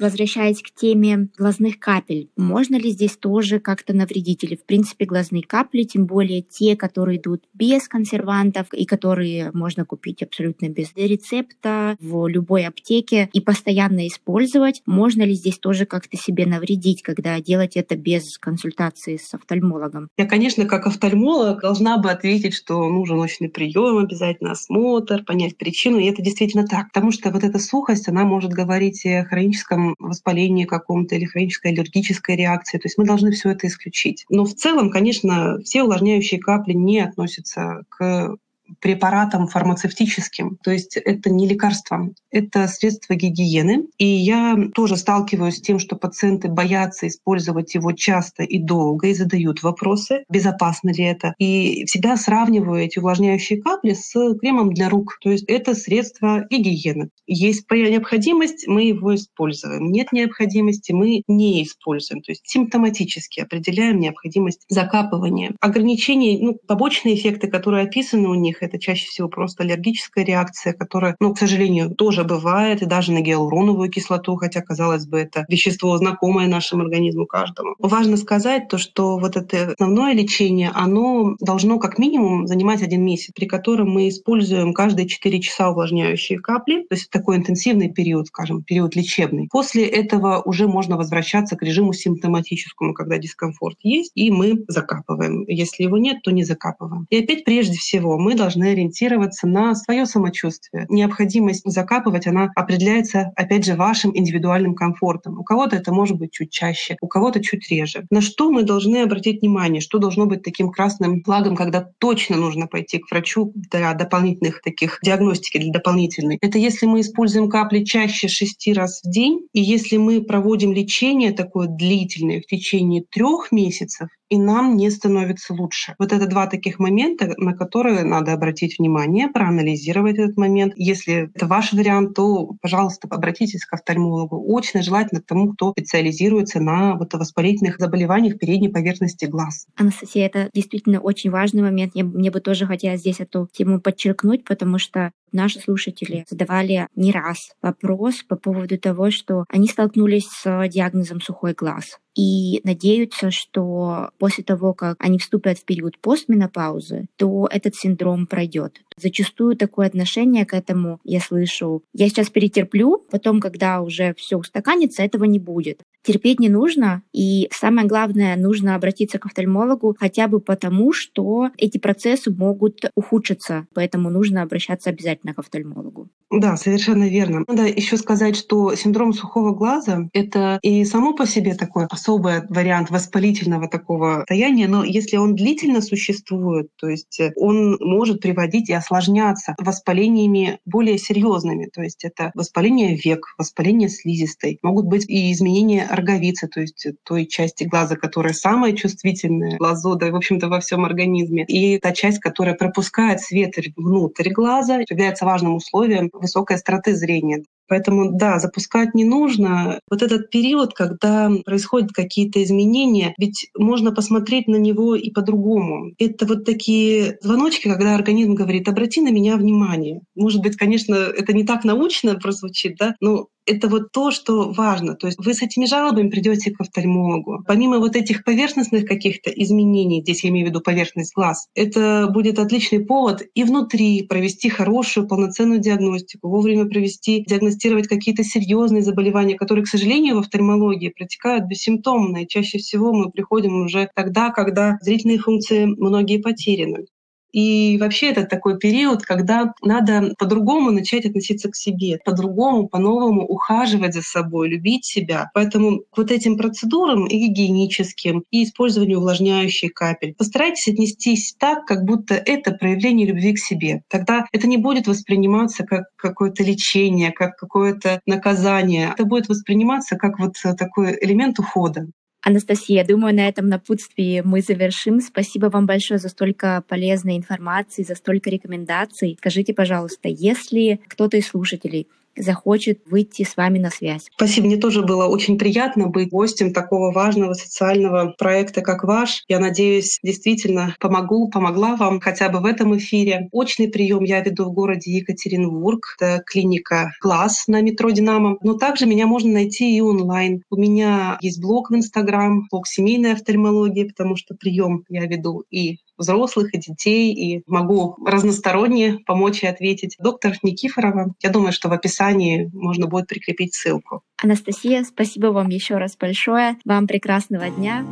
Возвращаясь 0.00 0.62
к 0.62 0.70
теме 0.74 1.28
глазных 1.36 1.78
капель, 1.78 2.30
можно 2.36 2.76
ли 2.76 2.90
здесь 2.90 3.16
тоже 3.16 3.60
как-то 3.60 3.92
навредить? 3.92 4.44
Или, 4.44 4.56
в 4.56 4.64
принципе, 4.64 5.04
глазные 5.04 5.42
капли, 5.42 5.82
тем 5.82 6.06
более 6.06 6.42
те, 6.42 6.76
которые 6.76 7.18
идут 7.18 7.44
без 7.52 7.88
консервантов 7.88 8.72
и 8.72 8.86
которые 8.86 9.50
можно 9.52 9.84
купить 9.84 10.22
абсолютно 10.22 10.68
без 10.68 10.92
рецепта 10.96 11.96
в 12.00 12.26
любой 12.26 12.66
аптеке 12.66 13.28
и 13.32 13.40
постоянно 13.40 14.06
использовать, 14.06 14.82
можно 14.86 15.22
ли 15.22 15.34
здесь 15.34 15.58
тоже 15.58 15.84
как-то 15.86 16.16
себе 16.16 16.46
навредить, 16.46 17.02
когда 17.02 17.40
делать 17.40 17.76
это 17.76 17.96
без 17.96 18.38
консультации 18.38 19.16
с 19.16 19.34
офтальмологом? 19.34 20.08
Я, 20.16 20.26
конечно, 20.26 20.64
как 20.66 20.86
офтальмолог 20.86 21.60
должна 21.60 21.98
бы 21.98 22.10
ответить, 22.10 22.54
что 22.54 22.88
нужен 22.88 23.18
очный 23.18 23.48
прием, 23.48 23.98
обязательно 23.98 24.52
осмотр, 24.52 25.24
понять 25.24 25.56
причину 25.56 26.05
это 26.10 26.22
действительно 26.22 26.66
так, 26.66 26.88
потому 26.88 27.10
что 27.12 27.30
вот 27.30 27.44
эта 27.44 27.58
сухость, 27.58 28.08
она 28.08 28.24
может 28.24 28.52
говорить 28.52 29.04
о 29.06 29.24
хроническом 29.24 29.94
воспалении 29.98 30.64
каком-то 30.64 31.14
или 31.14 31.24
хронической 31.24 31.72
аллергической 31.72 32.36
реакции. 32.36 32.78
То 32.78 32.86
есть 32.86 32.98
мы 32.98 33.04
должны 33.04 33.32
все 33.32 33.50
это 33.50 33.66
исключить. 33.66 34.24
Но 34.28 34.44
в 34.44 34.54
целом, 34.54 34.90
конечно, 34.90 35.58
все 35.64 35.82
увлажняющие 35.82 36.40
капли 36.40 36.72
не 36.72 37.00
относятся 37.00 37.84
к 37.88 38.36
препаратом 38.80 39.48
фармацевтическим. 39.48 40.58
То 40.62 40.70
есть 40.70 40.96
это 40.96 41.30
не 41.30 41.48
лекарство, 41.48 42.10
это 42.30 42.66
средство 42.68 43.14
гигиены. 43.14 43.86
И 43.98 44.06
я 44.06 44.56
тоже 44.74 44.96
сталкиваюсь 44.96 45.56
с 45.56 45.60
тем, 45.60 45.78
что 45.78 45.96
пациенты 45.96 46.48
боятся 46.48 47.08
использовать 47.08 47.74
его 47.74 47.92
часто 47.92 48.42
и 48.42 48.58
долго 48.58 49.08
и 49.08 49.14
задают 49.14 49.62
вопросы, 49.62 50.24
безопасно 50.28 50.90
ли 50.90 51.04
это. 51.04 51.34
И 51.38 51.84
всегда 51.86 52.16
сравниваю 52.16 52.82
эти 52.82 52.98
увлажняющие 52.98 53.60
капли 53.60 53.94
с 53.94 54.12
кремом 54.40 54.72
для 54.72 54.88
рук. 54.88 55.18
То 55.20 55.30
есть 55.30 55.44
это 55.48 55.74
средство 55.74 56.46
гигиены. 56.50 57.10
Есть 57.26 57.66
необходимость, 57.70 58.66
мы 58.66 58.84
его 58.84 59.14
используем. 59.14 59.90
Нет 59.90 60.12
необходимости, 60.12 60.92
мы 60.92 61.22
не 61.26 61.62
используем. 61.62 62.22
То 62.22 62.32
есть 62.32 62.42
симптоматически 62.44 63.40
определяем 63.40 63.98
необходимость 63.98 64.64
закапывания. 64.68 65.54
Ограничения, 65.60 66.38
ну, 66.40 66.58
побочные 66.66 67.14
эффекты, 67.14 67.48
которые 67.48 67.84
описаны 67.84 68.28
у 68.28 68.34
них, 68.34 68.55
них 68.56 68.62
это 68.62 68.78
чаще 68.78 69.06
всего 69.06 69.28
просто 69.28 69.62
аллергическая 69.62 70.24
реакция, 70.24 70.72
которая, 70.72 71.16
ну, 71.20 71.34
к 71.34 71.38
сожалению, 71.38 71.94
тоже 71.94 72.24
бывает, 72.24 72.82
и 72.82 72.86
даже 72.86 73.12
на 73.12 73.20
гиалуроновую 73.20 73.90
кислоту, 73.90 74.36
хотя, 74.36 74.60
казалось 74.62 75.06
бы, 75.06 75.18
это 75.18 75.44
вещество 75.48 75.96
знакомое 75.96 76.48
нашему 76.48 76.82
организму 76.82 77.26
каждому. 77.26 77.74
Важно 77.78 78.16
сказать 78.16 78.68
то, 78.68 78.78
что 78.78 79.18
вот 79.18 79.36
это 79.36 79.72
основное 79.72 80.14
лечение, 80.14 80.70
оно 80.74 81.36
должно 81.40 81.78
как 81.78 81.98
минимум 81.98 82.46
занимать 82.46 82.82
один 82.82 83.04
месяц, 83.04 83.32
при 83.34 83.46
котором 83.46 83.90
мы 83.90 84.08
используем 84.08 84.72
каждые 84.72 85.08
4 85.08 85.40
часа 85.40 85.70
увлажняющие 85.70 86.38
капли, 86.38 86.86
то 86.88 86.94
есть 86.94 87.10
такой 87.10 87.36
интенсивный 87.36 87.90
период, 87.90 88.28
скажем, 88.28 88.62
период 88.62 88.96
лечебный. 88.96 89.48
После 89.50 89.86
этого 89.86 90.42
уже 90.44 90.66
можно 90.66 90.96
возвращаться 90.96 91.56
к 91.56 91.62
режиму 91.62 91.92
симптоматическому, 91.92 92.94
когда 92.94 93.18
дискомфорт 93.18 93.78
есть, 93.82 94.12
и 94.14 94.30
мы 94.30 94.64
закапываем. 94.68 95.44
Если 95.46 95.84
его 95.84 95.98
нет, 95.98 96.22
то 96.22 96.30
не 96.30 96.44
закапываем. 96.44 97.06
И 97.10 97.18
опять 97.18 97.44
прежде 97.44 97.76
всего 97.76 98.18
мы 98.18 98.34
должны 98.34 98.45
должны 98.46 98.70
ориентироваться 98.70 99.48
на 99.48 99.74
свое 99.74 100.06
самочувствие. 100.06 100.86
Необходимость 100.88 101.62
закапывать, 101.64 102.28
она 102.28 102.52
определяется, 102.54 103.32
опять 103.34 103.64
же, 103.64 103.74
вашим 103.74 104.16
индивидуальным 104.16 104.76
комфортом. 104.76 105.40
У 105.40 105.42
кого-то 105.42 105.74
это 105.74 105.92
может 105.92 106.16
быть 106.16 106.30
чуть 106.30 106.52
чаще, 106.52 106.96
у 107.00 107.08
кого-то 107.08 107.42
чуть 107.42 107.68
реже. 107.68 108.06
На 108.08 108.20
что 108.20 108.52
мы 108.52 108.62
должны 108.62 108.98
обратить 108.98 109.40
внимание, 109.40 109.80
что 109.80 109.98
должно 109.98 110.26
быть 110.26 110.44
таким 110.44 110.70
красным 110.70 111.24
флагом, 111.24 111.56
когда 111.56 111.90
точно 111.98 112.36
нужно 112.36 112.68
пойти 112.68 112.98
к 112.98 113.10
врачу 113.10 113.50
для 113.56 113.92
дополнительных 113.94 114.62
таких 114.62 115.00
диагностики, 115.02 115.58
для 115.58 115.72
дополнительной. 115.72 116.38
Это 116.40 116.58
если 116.58 116.86
мы 116.86 117.00
используем 117.00 117.50
капли 117.50 117.82
чаще 117.82 118.28
шести 118.28 118.72
раз 118.72 119.00
в 119.02 119.10
день, 119.10 119.40
и 119.54 119.60
если 119.60 119.96
мы 119.96 120.22
проводим 120.22 120.72
лечение 120.72 121.32
такое 121.32 121.66
длительное 121.66 122.40
в 122.40 122.46
течение 122.46 123.02
трех 123.10 123.50
месяцев, 123.50 124.08
и 124.28 124.38
нам 124.38 124.76
не 124.76 124.90
становится 124.90 125.54
лучше. 125.54 125.94
Вот 125.98 126.12
это 126.12 126.26
два 126.26 126.46
таких 126.46 126.78
момента, 126.78 127.32
на 127.36 127.52
которые 127.52 128.02
надо 128.04 128.32
обратить 128.36 128.78
внимание, 128.78 129.28
проанализировать 129.28 130.18
этот 130.18 130.36
момент. 130.36 130.72
Если 130.76 131.30
это 131.34 131.46
ваш 131.46 131.72
вариант, 131.72 132.14
то, 132.14 132.52
пожалуйста, 132.60 133.08
обратитесь 133.10 133.64
к 133.64 133.72
офтальмологу. 133.72 134.40
Очень 134.40 134.82
желательно 134.82 135.20
к 135.20 135.26
тому, 135.26 135.52
кто 135.52 135.72
специализируется 135.72 136.60
на 136.60 136.94
вот 136.96 137.12
воспалительных 137.14 137.78
заболеваниях 137.78 138.38
передней 138.38 138.68
поверхности 138.68 139.24
глаз. 139.24 139.66
Анастасия, 139.76 140.26
это 140.26 140.50
действительно 140.54 141.00
очень 141.00 141.30
важный 141.30 141.62
момент. 141.62 141.92
Я, 141.94 142.04
мне 142.04 142.30
бы 142.30 142.40
тоже 142.40 142.66
хотелось 142.66 143.00
здесь 143.00 143.20
эту 143.20 143.48
тему 143.52 143.80
подчеркнуть, 143.80 144.44
потому 144.44 144.78
что 144.78 145.12
наши 145.32 145.60
слушатели 145.60 146.24
задавали 146.28 146.88
не 146.94 147.12
раз 147.12 147.52
вопрос 147.62 148.22
по 148.22 148.36
поводу 148.36 148.78
того, 148.78 149.10
что 149.10 149.44
они 149.48 149.68
столкнулись 149.68 150.28
с 150.28 150.68
диагнозом 150.68 151.20
сухой 151.20 151.54
глаз 151.54 151.98
и 152.16 152.60
надеются, 152.64 153.30
что 153.30 154.10
после 154.18 154.42
того, 154.42 154.72
как 154.72 154.96
они 154.98 155.18
вступят 155.18 155.58
в 155.58 155.64
период 155.64 155.98
постменопаузы, 155.98 157.06
то 157.16 157.46
этот 157.50 157.76
синдром 157.76 158.26
пройдет. 158.26 158.80
Зачастую 158.96 159.56
такое 159.56 159.86
отношение 159.86 160.46
к 160.46 160.54
этому 160.54 160.98
я 161.04 161.20
слышу. 161.20 161.82
Я 161.92 162.08
сейчас 162.08 162.30
перетерплю, 162.30 163.04
потом, 163.10 163.40
когда 163.40 163.82
уже 163.82 164.14
все 164.14 164.38
устаканится, 164.38 165.02
этого 165.02 165.24
не 165.24 165.38
будет. 165.38 165.82
Терпеть 166.06 166.38
не 166.38 166.48
нужно, 166.48 167.02
и 167.12 167.48
самое 167.52 167.88
главное, 167.88 168.36
нужно 168.36 168.76
обратиться 168.76 169.18
к 169.18 169.26
офтальмологу 169.26 169.96
хотя 169.98 170.28
бы 170.28 170.38
потому, 170.38 170.92
что 170.92 171.50
эти 171.58 171.78
процессы 171.78 172.30
могут 172.30 172.84
ухудшиться, 172.94 173.66
поэтому 173.74 174.08
нужно 174.08 174.42
обращаться 174.42 174.90
обязательно 174.90 175.34
к 175.34 175.40
офтальмологу. 175.40 176.08
Да, 176.30 176.56
совершенно 176.56 177.08
верно. 177.08 177.44
Надо 177.48 177.66
еще 177.66 177.96
сказать, 177.96 178.36
что 178.36 178.74
синдром 178.76 179.12
сухого 179.12 179.52
глаза— 179.52 180.08
это 180.12 180.60
и 180.62 180.84
само 180.84 181.12
по 181.12 181.26
себе 181.26 181.54
такой 181.56 181.86
особый 181.86 182.42
вариант 182.50 182.90
воспалительного 182.90 183.68
такого 183.68 184.18
состояния, 184.20 184.68
но 184.68 184.84
если 184.84 185.16
он 185.16 185.34
длительно 185.34 185.80
существует, 185.80 186.68
то 186.76 186.88
есть 186.88 187.20
он 187.34 187.78
может 187.80 188.20
приводить 188.20 188.68
и 188.68 188.74
осложняться 188.74 189.56
воспалениями 189.58 190.60
более 190.64 190.98
серьезными, 190.98 191.68
то 191.72 191.82
есть 191.82 192.04
это 192.04 192.30
воспаление 192.34 192.96
век, 192.96 193.34
воспаление 193.38 193.88
слизистой, 193.88 194.60
могут 194.62 194.86
быть 194.86 195.08
и 195.08 195.32
изменения 195.32 195.88
роговицы, 195.96 196.48
то 196.48 196.60
есть 196.60 196.86
той 197.04 197.26
части 197.26 197.64
глаза, 197.64 197.96
которая 197.96 198.32
самая 198.32 198.72
чувствительная 198.72 199.56
глазу, 199.56 199.96
да, 199.96 200.10
в 200.10 200.16
общем-то, 200.16 200.48
во 200.48 200.60
всем 200.60 200.84
организме, 200.84 201.44
и 201.44 201.78
та 201.78 201.92
часть, 201.92 202.20
которая 202.20 202.54
пропускает 202.54 203.20
свет 203.20 203.54
внутрь 203.76 204.30
глаза, 204.30 204.80
является 204.88 205.24
важным 205.24 205.56
условием 205.56 206.10
высокой 206.12 206.56
остроты 206.56 206.94
зрения. 206.94 207.42
Поэтому, 207.68 208.12
да, 208.12 208.38
запускать 208.38 208.94
не 208.94 209.04
нужно. 209.04 209.80
Вот 209.90 210.02
этот 210.02 210.30
период, 210.30 210.72
когда 210.72 211.30
происходят 211.44 211.92
какие-то 211.92 212.42
изменения, 212.42 213.14
ведь 213.18 213.48
можно 213.56 213.92
посмотреть 213.92 214.46
на 214.46 214.56
него 214.56 214.94
и 214.94 215.10
по-другому. 215.10 215.92
Это 215.98 216.26
вот 216.26 216.44
такие 216.44 217.18
звоночки, 217.20 217.68
когда 217.68 217.94
организм 217.94 218.34
говорит, 218.34 218.68
обрати 218.68 219.00
на 219.00 219.10
меня 219.10 219.36
внимание. 219.36 220.00
Может 220.14 220.42
быть, 220.42 220.56
конечно, 220.56 220.94
это 220.94 221.32
не 221.32 221.44
так 221.44 221.64
научно 221.64 222.14
прозвучит, 222.14 222.76
да, 222.78 222.94
но 223.00 223.26
это 223.46 223.68
вот 223.68 223.92
то, 223.92 224.10
что 224.10 224.52
важно. 224.52 224.94
То 224.94 225.06
есть 225.06 225.18
вы 225.24 225.32
с 225.32 225.42
этими 225.42 225.66
жалобами 225.66 226.10
придете 226.10 226.50
к 226.50 226.60
офтальмологу. 226.60 227.44
Помимо 227.46 227.78
вот 227.78 227.96
этих 227.96 228.24
поверхностных 228.24 228.86
каких-то 228.86 229.30
изменений, 229.30 230.02
здесь 230.02 230.24
я 230.24 230.30
имею 230.30 230.46
в 230.46 230.50
виду 230.50 230.60
поверхность 230.60 231.14
глаз, 231.14 231.48
это 231.54 232.08
будет 232.12 232.38
отличный 232.38 232.84
повод 232.84 233.22
и 233.34 233.44
внутри 233.44 234.02
провести 234.02 234.48
хорошую 234.48 235.06
полноценную 235.06 235.60
диагностику, 235.60 236.28
вовремя 236.28 236.66
провести, 236.66 237.24
диагностировать 237.26 237.88
какие-то 237.88 238.24
серьезные 238.24 238.82
заболевания, 238.82 239.36
которые, 239.36 239.64
к 239.64 239.68
сожалению, 239.68 240.16
в 240.16 240.20
офтальмологии 240.20 240.88
протекают 240.88 241.46
бессимптомно. 241.46 242.18
И 242.18 242.28
чаще 242.28 242.58
всего 242.58 242.92
мы 242.92 243.10
приходим 243.10 243.62
уже 243.62 243.88
тогда, 243.94 244.30
когда 244.30 244.78
зрительные 244.80 245.18
функции 245.18 245.64
многие 245.64 246.18
потеряны. 246.18 246.86
И 247.36 247.76
вообще 247.78 248.12
это 248.12 248.24
такой 248.24 248.58
период, 248.58 249.02
когда 249.02 249.52
надо 249.60 250.14
по-другому 250.18 250.70
начать 250.70 251.04
относиться 251.04 251.50
к 251.50 251.54
себе, 251.54 251.98
по-другому, 252.02 252.66
по-новому 252.66 253.26
ухаживать 253.26 253.92
за 253.92 254.00
собой, 254.00 254.48
любить 254.48 254.86
себя. 254.86 255.30
Поэтому 255.34 255.82
вот 255.94 256.10
этим 256.10 256.38
процедурам 256.38 257.06
и 257.06 257.18
гигиеническим, 257.18 258.24
и 258.30 258.44
использованию 258.44 259.00
увлажняющих 259.00 259.74
капель 259.74 260.14
постарайтесь 260.14 260.68
отнестись 260.68 261.34
так, 261.38 261.66
как 261.66 261.84
будто 261.84 262.14
это 262.14 262.52
проявление 262.52 263.06
любви 263.06 263.34
к 263.34 263.38
себе. 263.38 263.82
Тогда 263.88 264.24
это 264.32 264.46
не 264.46 264.56
будет 264.56 264.86
восприниматься 264.86 265.64
как 265.64 265.88
какое-то 265.96 266.42
лечение, 266.42 267.12
как 267.12 267.36
какое-то 267.36 268.00
наказание. 268.06 268.94
Это 268.94 269.04
будет 269.04 269.28
восприниматься 269.28 269.96
как 269.96 270.18
вот 270.18 270.36
такой 270.56 270.96
элемент 271.02 271.38
ухода. 271.38 271.86
Анастасия, 272.26 272.84
думаю, 272.84 273.14
на 273.14 273.28
этом 273.28 273.48
напутствии 273.48 274.20
мы 274.20 274.40
завершим. 274.40 275.00
Спасибо 275.00 275.46
вам 275.46 275.64
большое 275.64 276.00
за 276.00 276.08
столько 276.08 276.64
полезной 276.66 277.16
информации, 277.16 277.84
за 277.84 277.94
столько 277.94 278.30
рекомендаций. 278.30 279.16
Скажите, 279.16 279.54
пожалуйста, 279.54 280.08
если 280.08 280.80
кто-то 280.88 281.18
из 281.18 281.28
слушателей 281.28 281.86
захочет 282.16 282.80
выйти 282.86 283.22
с 283.22 283.36
вами 283.36 283.58
на 283.58 283.70
связь. 283.70 284.08
Спасибо. 284.14 284.46
Мне 284.46 284.56
тоже 284.56 284.82
было 284.82 285.06
очень 285.06 285.38
приятно 285.38 285.86
быть 285.88 286.10
гостем 286.10 286.52
такого 286.52 286.92
важного 286.92 287.34
социального 287.34 288.14
проекта, 288.18 288.62
как 288.62 288.84
ваш. 288.84 289.22
Я 289.28 289.38
надеюсь, 289.38 289.98
действительно 290.02 290.74
помогу, 290.80 291.28
помогла 291.28 291.76
вам 291.76 292.00
хотя 292.00 292.28
бы 292.28 292.40
в 292.40 292.44
этом 292.44 292.76
эфире. 292.76 293.28
Очный 293.32 293.68
прием 293.68 294.04
я 294.04 294.20
веду 294.20 294.44
в 294.44 294.52
городе 294.52 294.92
Екатеринбург. 294.92 295.96
Это 295.98 296.22
клиника 296.24 296.92
«Глаз» 297.00 297.44
на 297.48 297.60
метро 297.60 297.90
«Динамо». 297.90 298.36
Но 298.42 298.54
также 298.54 298.86
меня 298.86 299.06
можно 299.06 299.32
найти 299.32 299.76
и 299.76 299.80
онлайн. 299.80 300.42
У 300.50 300.56
меня 300.56 301.18
есть 301.20 301.40
блог 301.40 301.70
в 301.70 301.76
Инстаграм, 301.76 302.46
блог 302.50 302.66
семейной 302.66 303.12
офтальмологии, 303.12 303.84
потому 303.84 304.16
что 304.16 304.34
прием 304.34 304.84
я 304.88 305.06
веду 305.06 305.44
и 305.50 305.78
взрослых, 305.96 306.54
и 306.54 306.58
детей, 306.58 307.12
и 307.12 307.42
могу 307.46 307.96
разносторонне 308.04 308.98
помочь 309.06 309.42
и 309.42 309.46
ответить. 309.46 309.96
Доктор 309.98 310.34
Никифорова. 310.42 311.14
Я 311.22 311.30
думаю, 311.30 311.52
что 311.52 311.68
в 311.68 311.72
описании 311.72 312.50
можно 312.52 312.86
будет 312.86 313.06
прикрепить 313.06 313.54
ссылку. 313.54 314.02
Анастасия, 314.22 314.84
спасибо 314.84 315.28
вам 315.28 315.48
еще 315.48 315.76
раз 315.76 315.96
большое. 315.96 316.56
Вам 316.64 316.86
прекрасного 316.86 317.48
дня. 317.50 317.84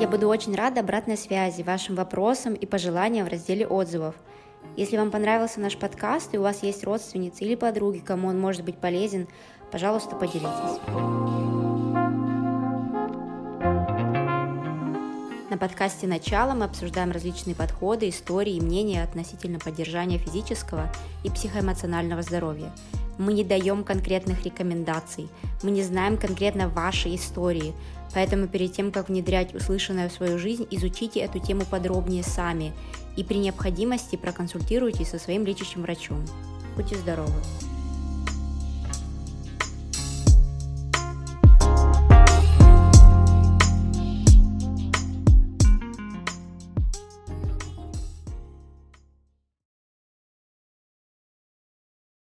Я 0.00 0.08
буду 0.08 0.28
очень 0.28 0.54
рада 0.54 0.80
обратной 0.80 1.18
связи, 1.18 1.62
вашим 1.62 1.94
вопросам 1.94 2.54
и 2.54 2.64
пожеланиям 2.64 3.26
в 3.26 3.28
разделе 3.28 3.66
отзывов. 3.66 4.14
Если 4.76 4.96
вам 4.96 5.10
понравился 5.10 5.60
наш 5.60 5.76
подкаст 5.76 6.34
и 6.34 6.38
у 6.38 6.42
вас 6.42 6.62
есть 6.62 6.84
родственницы 6.84 7.44
или 7.44 7.54
подруги, 7.54 7.98
кому 7.98 8.28
он 8.28 8.40
может 8.40 8.64
быть 8.64 8.78
полезен, 8.78 9.28
пожалуйста, 9.70 10.16
поделитесь. 10.16 11.59
Подкасте 15.60 16.06
«Начало» 16.06 16.54
мы 16.54 16.64
обсуждаем 16.64 17.10
различные 17.10 17.54
подходы, 17.54 18.08
истории 18.08 18.54
и 18.54 18.60
мнения 18.60 19.02
относительно 19.02 19.58
поддержания 19.58 20.16
физического 20.16 20.90
и 21.22 21.28
психоэмоционального 21.28 22.22
здоровья. 22.22 22.72
Мы 23.18 23.34
не 23.34 23.44
даем 23.44 23.84
конкретных 23.84 24.42
рекомендаций, 24.44 25.28
мы 25.62 25.70
не 25.70 25.82
знаем 25.82 26.16
конкретно 26.16 26.70
вашей 26.70 27.14
истории, 27.14 27.74
поэтому 28.14 28.48
перед 28.48 28.72
тем, 28.72 28.90
как 28.90 29.10
внедрять 29.10 29.54
услышанное 29.54 30.08
в 30.08 30.12
свою 30.12 30.38
жизнь, 30.38 30.66
изучите 30.70 31.20
эту 31.20 31.38
тему 31.38 31.66
подробнее 31.70 32.22
сами 32.22 32.72
и 33.16 33.22
при 33.22 33.36
необходимости 33.36 34.16
проконсультируйтесь 34.16 35.10
со 35.10 35.18
своим 35.18 35.44
лечащим 35.44 35.82
врачом. 35.82 36.24
Будьте 36.74 36.96
здоровы! 36.96 37.34